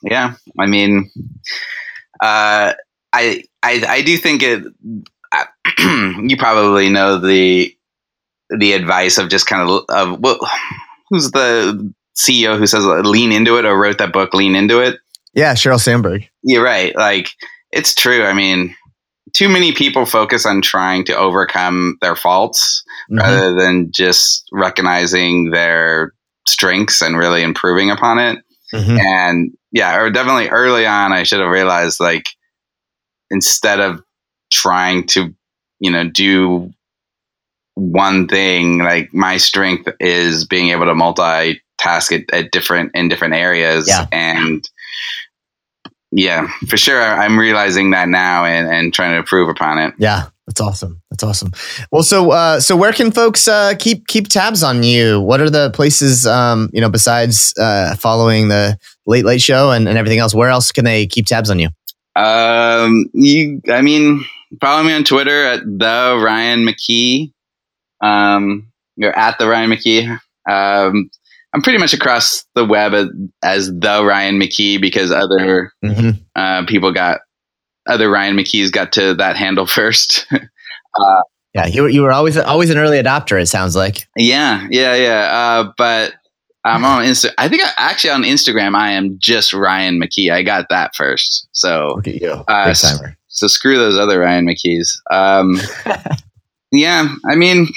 Yeah. 0.04 0.34
I 0.58 0.66
mean, 0.66 1.10
uh, 2.22 2.72
I, 3.12 3.42
I, 3.62 3.84
I 3.88 4.02
do 4.02 4.16
think 4.16 4.42
it, 4.42 4.64
you 6.28 6.36
probably 6.36 6.90
know 6.90 7.18
the, 7.18 7.74
the 8.56 8.72
advice 8.72 9.18
of 9.18 9.28
just 9.30 9.46
kind 9.46 9.68
of, 9.68 9.84
of 9.88 10.20
well, 10.20 10.38
who's 11.10 11.30
the 11.30 11.92
CEO 12.16 12.58
who 12.58 12.66
says 12.66 12.84
lean 12.84 13.32
into 13.32 13.56
it 13.58 13.64
or 13.64 13.78
wrote 13.78 13.98
that 13.98 14.12
book, 14.12 14.34
lean 14.34 14.54
into 14.54 14.80
it. 14.80 14.98
Yeah. 15.32 15.54
Sheryl 15.54 15.80
Sandberg. 15.80 16.28
You're 16.42 16.62
right. 16.62 16.94
Like 16.94 17.30
it's 17.72 17.94
true. 17.94 18.24
I 18.24 18.34
mean, 18.34 18.76
too 19.34 19.48
many 19.48 19.72
people 19.72 20.06
focus 20.06 20.46
on 20.46 20.62
trying 20.62 21.04
to 21.06 21.16
overcome 21.16 21.96
their 22.00 22.14
faults 22.14 22.84
Mhm. 23.10 23.20
rather 23.20 23.54
than 23.54 23.90
just 23.92 24.44
recognizing 24.52 25.50
their 25.50 26.12
strengths 26.46 27.02
and 27.02 27.16
really 27.18 27.42
improving 27.42 27.90
upon 27.90 28.18
it. 28.18 28.38
Mhm. 28.72 28.98
And 29.00 29.50
yeah, 29.74 30.00
or 30.00 30.08
definitely 30.08 30.48
early 30.48 30.86
on, 30.86 31.12
I 31.12 31.24
should 31.24 31.40
have 31.40 31.50
realized 31.50 31.98
like 31.98 32.28
instead 33.28 33.80
of 33.80 34.00
trying 34.52 35.08
to, 35.08 35.34
you 35.80 35.90
know, 35.90 36.08
do 36.08 36.72
one 37.74 38.28
thing, 38.28 38.78
like 38.78 39.12
my 39.12 39.36
strength 39.36 39.88
is 39.98 40.46
being 40.46 40.68
able 40.68 40.84
to 40.84 40.92
multitask 40.92 42.12
at, 42.12 42.32
at 42.32 42.52
different 42.52 42.92
in 42.94 43.08
different 43.08 43.34
areas. 43.34 43.88
Yeah. 43.88 44.06
And 44.12 44.66
yeah, 46.12 46.46
for 46.68 46.76
sure, 46.76 47.02
I'm 47.02 47.36
realizing 47.36 47.90
that 47.90 48.08
now 48.08 48.44
and, 48.44 48.68
and 48.68 48.94
trying 48.94 49.10
to 49.10 49.16
improve 49.16 49.48
upon 49.48 49.80
it. 49.80 49.94
Yeah, 49.98 50.28
that's 50.46 50.60
awesome. 50.60 51.02
That's 51.10 51.24
awesome. 51.24 51.50
Well, 51.90 52.04
so 52.04 52.30
uh, 52.30 52.60
so 52.60 52.76
where 52.76 52.92
can 52.92 53.10
folks 53.10 53.48
uh, 53.48 53.74
keep 53.76 54.06
keep 54.06 54.28
tabs 54.28 54.62
on 54.62 54.84
you? 54.84 55.20
What 55.20 55.40
are 55.40 55.50
the 55.50 55.70
places 55.70 56.28
um, 56.28 56.70
you 56.72 56.80
know 56.80 56.90
besides 56.90 57.52
uh, 57.58 57.96
following 57.96 58.46
the 58.46 58.78
Late 59.06 59.24
Late 59.24 59.40
Show 59.42 59.70
and, 59.70 59.88
and 59.88 59.98
everything 59.98 60.18
else? 60.18 60.34
Where 60.34 60.48
else 60.48 60.72
can 60.72 60.84
they 60.84 61.06
keep 61.06 61.26
tabs 61.26 61.50
on 61.50 61.58
you? 61.58 61.68
Um, 62.16 63.06
you, 63.12 63.60
I 63.70 63.82
mean, 63.82 64.24
follow 64.60 64.82
me 64.84 64.92
on 64.92 65.04
Twitter 65.04 65.44
at 65.46 65.60
the 65.64 66.20
Ryan 66.24 66.66
McKee. 66.66 67.32
Um, 68.00 68.68
you're 68.96 69.16
at 69.16 69.38
the 69.38 69.48
Ryan 69.48 69.70
McKee. 69.70 70.08
Um, 70.48 71.10
I'm 71.54 71.62
pretty 71.62 71.78
much 71.78 71.92
across 71.94 72.44
the 72.54 72.64
web 72.64 72.94
as, 72.94 73.08
as 73.42 73.66
the 73.68 74.04
Ryan 74.04 74.38
McKee 74.40 74.80
because 74.80 75.10
other 75.10 75.72
Mm-hmm. 75.84 76.10
uh, 76.36 76.66
people 76.66 76.92
got 76.92 77.20
other 77.88 78.10
Ryan 78.10 78.36
McKees 78.36 78.72
got 78.72 78.92
to 78.92 79.14
that 79.14 79.36
handle 79.36 79.66
first. 79.66 80.26
Yeah, 81.54 81.66
you 81.66 81.82
were 81.82 81.88
you 81.88 82.02
were 82.02 82.12
always 82.12 82.36
always 82.36 82.70
an 82.70 82.78
early 82.78 83.00
adopter. 83.00 83.40
It 83.40 83.46
sounds 83.46 83.76
like. 83.76 84.08
yeah, 84.16 84.66
yeah, 84.70 84.94
yeah. 84.96 85.20
Uh, 85.30 85.72
but 85.76 86.14
I'm 86.64 86.84
on 86.84 87.04
Insta. 87.04 87.30
I 87.36 87.48
think 87.48 87.62
I, 87.62 87.70
actually 87.76 88.10
on 88.10 88.22
Instagram 88.22 88.74
I 88.74 88.92
am 88.92 89.18
just 89.18 89.52
Ryan 89.52 90.00
McKee. 90.00 90.32
I 90.32 90.42
got 90.42 90.66
that 90.70 90.94
first. 90.96 91.46
So 91.52 91.92
Look 91.96 92.08
at 92.08 92.14
you, 92.20 92.30
Uh, 92.48 92.72
timer. 92.74 93.16
so 93.28 93.46
screw 93.48 93.76
those 93.76 93.98
other 93.98 94.20
Ryan 94.20 94.46
McKees. 94.46 94.88
Um, 95.10 95.60
yeah, 96.72 97.06
I 97.30 97.34
mean, 97.34 97.68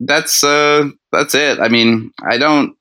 that's 0.00 0.42
uh, 0.42 0.88
that's 1.12 1.34
it. 1.34 1.58
I 1.60 1.68
mean, 1.68 2.10
I 2.26 2.38
don't, 2.38 2.74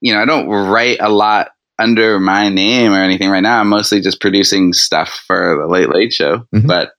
you 0.00 0.12
know, 0.12 0.20
I 0.20 0.24
don't 0.26 0.48
write 0.48 0.98
a 1.00 1.08
lot 1.08 1.48
under 1.78 2.20
my 2.20 2.48
name 2.50 2.92
or 2.92 3.02
anything 3.02 3.30
right 3.30 3.40
now. 3.40 3.58
I'm 3.60 3.68
mostly 3.68 4.00
just 4.00 4.20
producing 4.20 4.72
stuff 4.74 5.22
for 5.26 5.56
the 5.60 5.66
Late 5.72 5.88
Late 5.88 6.12
Show, 6.12 6.46
Mhm. 6.54 6.66
but 6.66 6.92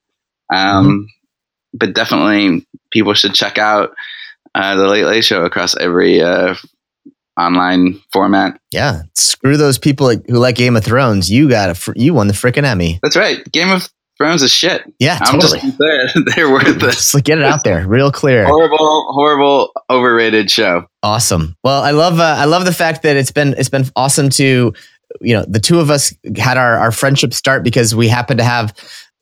um, 0.53 1.07
but 1.73 1.93
definitely 1.93 2.65
people 2.91 3.13
should 3.13 3.33
check 3.35 3.57
out 3.57 3.91
uh, 4.55 4.75
the 4.75 4.87
Late 4.87 5.05
Late 5.05 5.23
Show 5.25 5.45
across 5.45 5.75
every 5.77 6.21
uh, 6.21 6.55
online 7.37 8.01
format. 8.11 8.59
Yeah, 8.71 9.03
screw 9.15 9.57
those 9.57 9.77
people 9.77 10.09
who 10.09 10.37
like 10.37 10.55
Game 10.55 10.75
of 10.75 10.83
Thrones. 10.83 11.29
You 11.29 11.49
got 11.49 11.69
a 11.69 11.75
fr- 11.75 11.93
you 11.95 12.13
won 12.13 12.27
the 12.27 12.33
freaking 12.33 12.65
Emmy. 12.65 12.99
That's 13.01 13.15
right. 13.15 13.43
Game 13.51 13.69
of 13.69 13.89
Thrones 14.17 14.43
is 14.43 14.51
shit. 14.51 14.83
Yeah, 14.99 15.17
I'm 15.19 15.39
totally. 15.39 15.59
just 15.59 15.77
gonna 15.77 16.11
say 16.13 16.19
it. 16.19 16.35
they're. 16.35 16.91
Just 16.91 17.23
get 17.23 17.39
it 17.39 17.43
out 17.43 17.63
there, 17.63 17.87
real 17.87 18.11
clear. 18.11 18.45
horrible, 18.45 19.05
horrible, 19.09 19.71
overrated 19.89 20.51
show. 20.51 20.85
Awesome. 21.01 21.55
Well, 21.63 21.81
I 21.81 21.91
love 21.91 22.19
uh, 22.19 22.35
I 22.37 22.45
love 22.45 22.65
the 22.65 22.73
fact 22.73 23.03
that 23.03 23.17
it's 23.17 23.31
been 23.31 23.55
it's 23.57 23.69
been 23.69 23.85
awesome 23.95 24.29
to 24.31 24.73
you 25.21 25.33
know 25.33 25.45
the 25.47 25.59
two 25.59 25.79
of 25.79 25.89
us 25.89 26.13
had 26.37 26.57
our 26.57 26.77
our 26.77 26.91
friendship 26.91 27.33
start 27.33 27.63
because 27.63 27.95
we 27.95 28.07
happen 28.07 28.37
to 28.37 28.43
have 28.43 28.73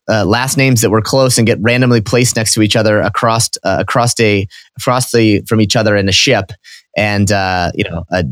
uh, 0.09 0.25
last 0.25 0.57
names 0.57 0.81
that 0.81 0.89
were 0.89 1.01
close 1.01 1.37
and 1.37 1.47
get 1.47 1.57
randomly 1.61 2.01
placed 2.01 2.35
next 2.35 2.53
to 2.53 2.61
each 2.61 2.75
other 2.75 2.99
across 2.99 3.49
uh, 3.63 3.77
across 3.79 4.19
a 4.19 4.47
across 4.77 5.11
the 5.11 5.41
from 5.47 5.61
each 5.61 5.75
other 5.75 5.95
in 5.95 6.09
a 6.09 6.11
ship 6.11 6.51
and 6.95 7.31
uh, 7.31 7.71
you 7.75 7.83
know 7.89 8.03
a, 8.11 8.23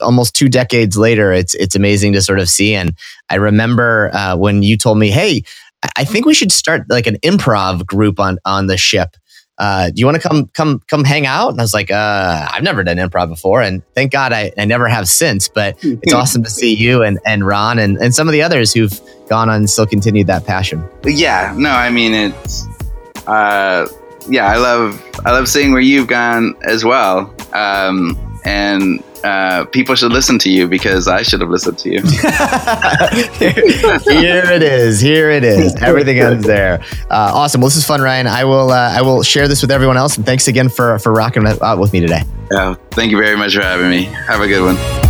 almost 0.00 0.34
two 0.34 0.48
decades 0.48 0.96
later 0.96 1.32
it's 1.32 1.54
it's 1.54 1.76
amazing 1.76 2.12
to 2.12 2.20
sort 2.20 2.40
of 2.40 2.48
see 2.48 2.74
and 2.74 2.94
I 3.30 3.36
remember 3.36 4.10
uh, 4.12 4.36
when 4.36 4.62
you 4.62 4.76
told 4.76 4.98
me 4.98 5.10
hey 5.10 5.42
I- 5.82 5.90
I 5.98 6.04
think 6.04 6.26
we 6.26 6.34
should 6.34 6.50
start 6.52 6.82
like 6.88 7.06
an 7.06 7.16
improv 7.22 7.86
group 7.86 8.18
on 8.18 8.38
on 8.44 8.66
the 8.66 8.76
ship 8.76 9.16
uh, 9.56 9.86
do 9.90 10.00
you 10.00 10.04
want 10.06 10.20
to 10.20 10.28
come 10.28 10.46
come 10.52 10.80
come 10.90 11.04
hang 11.04 11.26
out? 11.26 11.50
And 11.50 11.60
I 11.60 11.62
was 11.62 11.72
like, 11.72 11.88
uh, 11.88 12.48
I've 12.50 12.64
never 12.64 12.82
done 12.82 12.96
improv 12.96 13.28
before, 13.28 13.62
and 13.62 13.82
thank 13.94 14.10
God 14.10 14.32
I, 14.32 14.50
I 14.58 14.64
never 14.64 14.88
have 14.88 15.08
since. 15.08 15.46
But 15.46 15.76
it's 15.80 16.12
awesome 16.20 16.42
to 16.42 16.50
see 16.50 16.74
you 16.74 17.04
and 17.04 17.20
and 17.24 17.46
Ron 17.46 17.78
and, 17.78 17.96
and 17.98 18.12
some 18.12 18.26
of 18.26 18.32
the 18.32 18.42
others 18.42 18.72
who've 18.72 19.00
gone 19.28 19.48
on 19.48 19.54
and 19.58 19.70
still 19.70 19.86
continued 19.86 20.26
that 20.26 20.44
passion. 20.44 20.84
yeah 21.04 21.54
no 21.56 21.70
i 21.70 21.88
mean 21.88 22.12
it's 22.14 22.66
uh 23.28 23.86
yeah 24.28 24.46
i 24.46 24.56
love 24.56 25.02
i 25.26 25.30
love 25.32 25.48
seeing 25.48 25.72
where 25.72 25.80
you've 25.80 26.08
gone 26.08 26.54
as 26.62 26.84
well 26.84 27.34
um 27.52 28.16
and 28.44 29.02
uh 29.24 29.64
people 29.66 29.94
should 29.94 30.12
listen 30.12 30.38
to 30.38 30.50
you 30.50 30.68
because 30.68 31.08
i 31.08 31.22
should 31.22 31.40
have 31.40 31.50
listened 31.50 31.78
to 31.78 31.90
you 31.90 32.00
here 33.38 34.44
it 34.50 34.62
is. 34.62 35.00
Here 35.00 35.30
it 35.30 35.44
is. 35.44 35.74
Everything 35.76 36.18
ends 36.18 36.46
there. 36.46 36.80
Uh, 37.10 37.32
awesome. 37.34 37.60
Well, 37.60 37.68
this 37.68 37.76
is 37.76 37.86
fun, 37.86 38.00
Ryan. 38.02 38.26
I 38.26 38.44
will 38.44 38.70
uh, 38.70 38.90
I 38.90 39.02
will 39.02 39.22
share 39.22 39.48
this 39.48 39.62
with 39.62 39.70
everyone 39.70 39.96
else. 39.96 40.16
And 40.16 40.26
thanks 40.26 40.48
again 40.48 40.68
for 40.68 40.98
for 40.98 41.12
rocking 41.12 41.46
out 41.46 41.78
with 41.78 41.92
me 41.92 42.00
today. 42.00 42.22
yeah 42.52 42.74
thank 42.90 43.10
you 43.10 43.16
very 43.18 43.36
much 43.36 43.54
for 43.54 43.62
having 43.62 43.88
me 43.88 44.04
have 44.04 44.40
a 44.40 44.46
good 44.46 44.62
one 44.62 45.03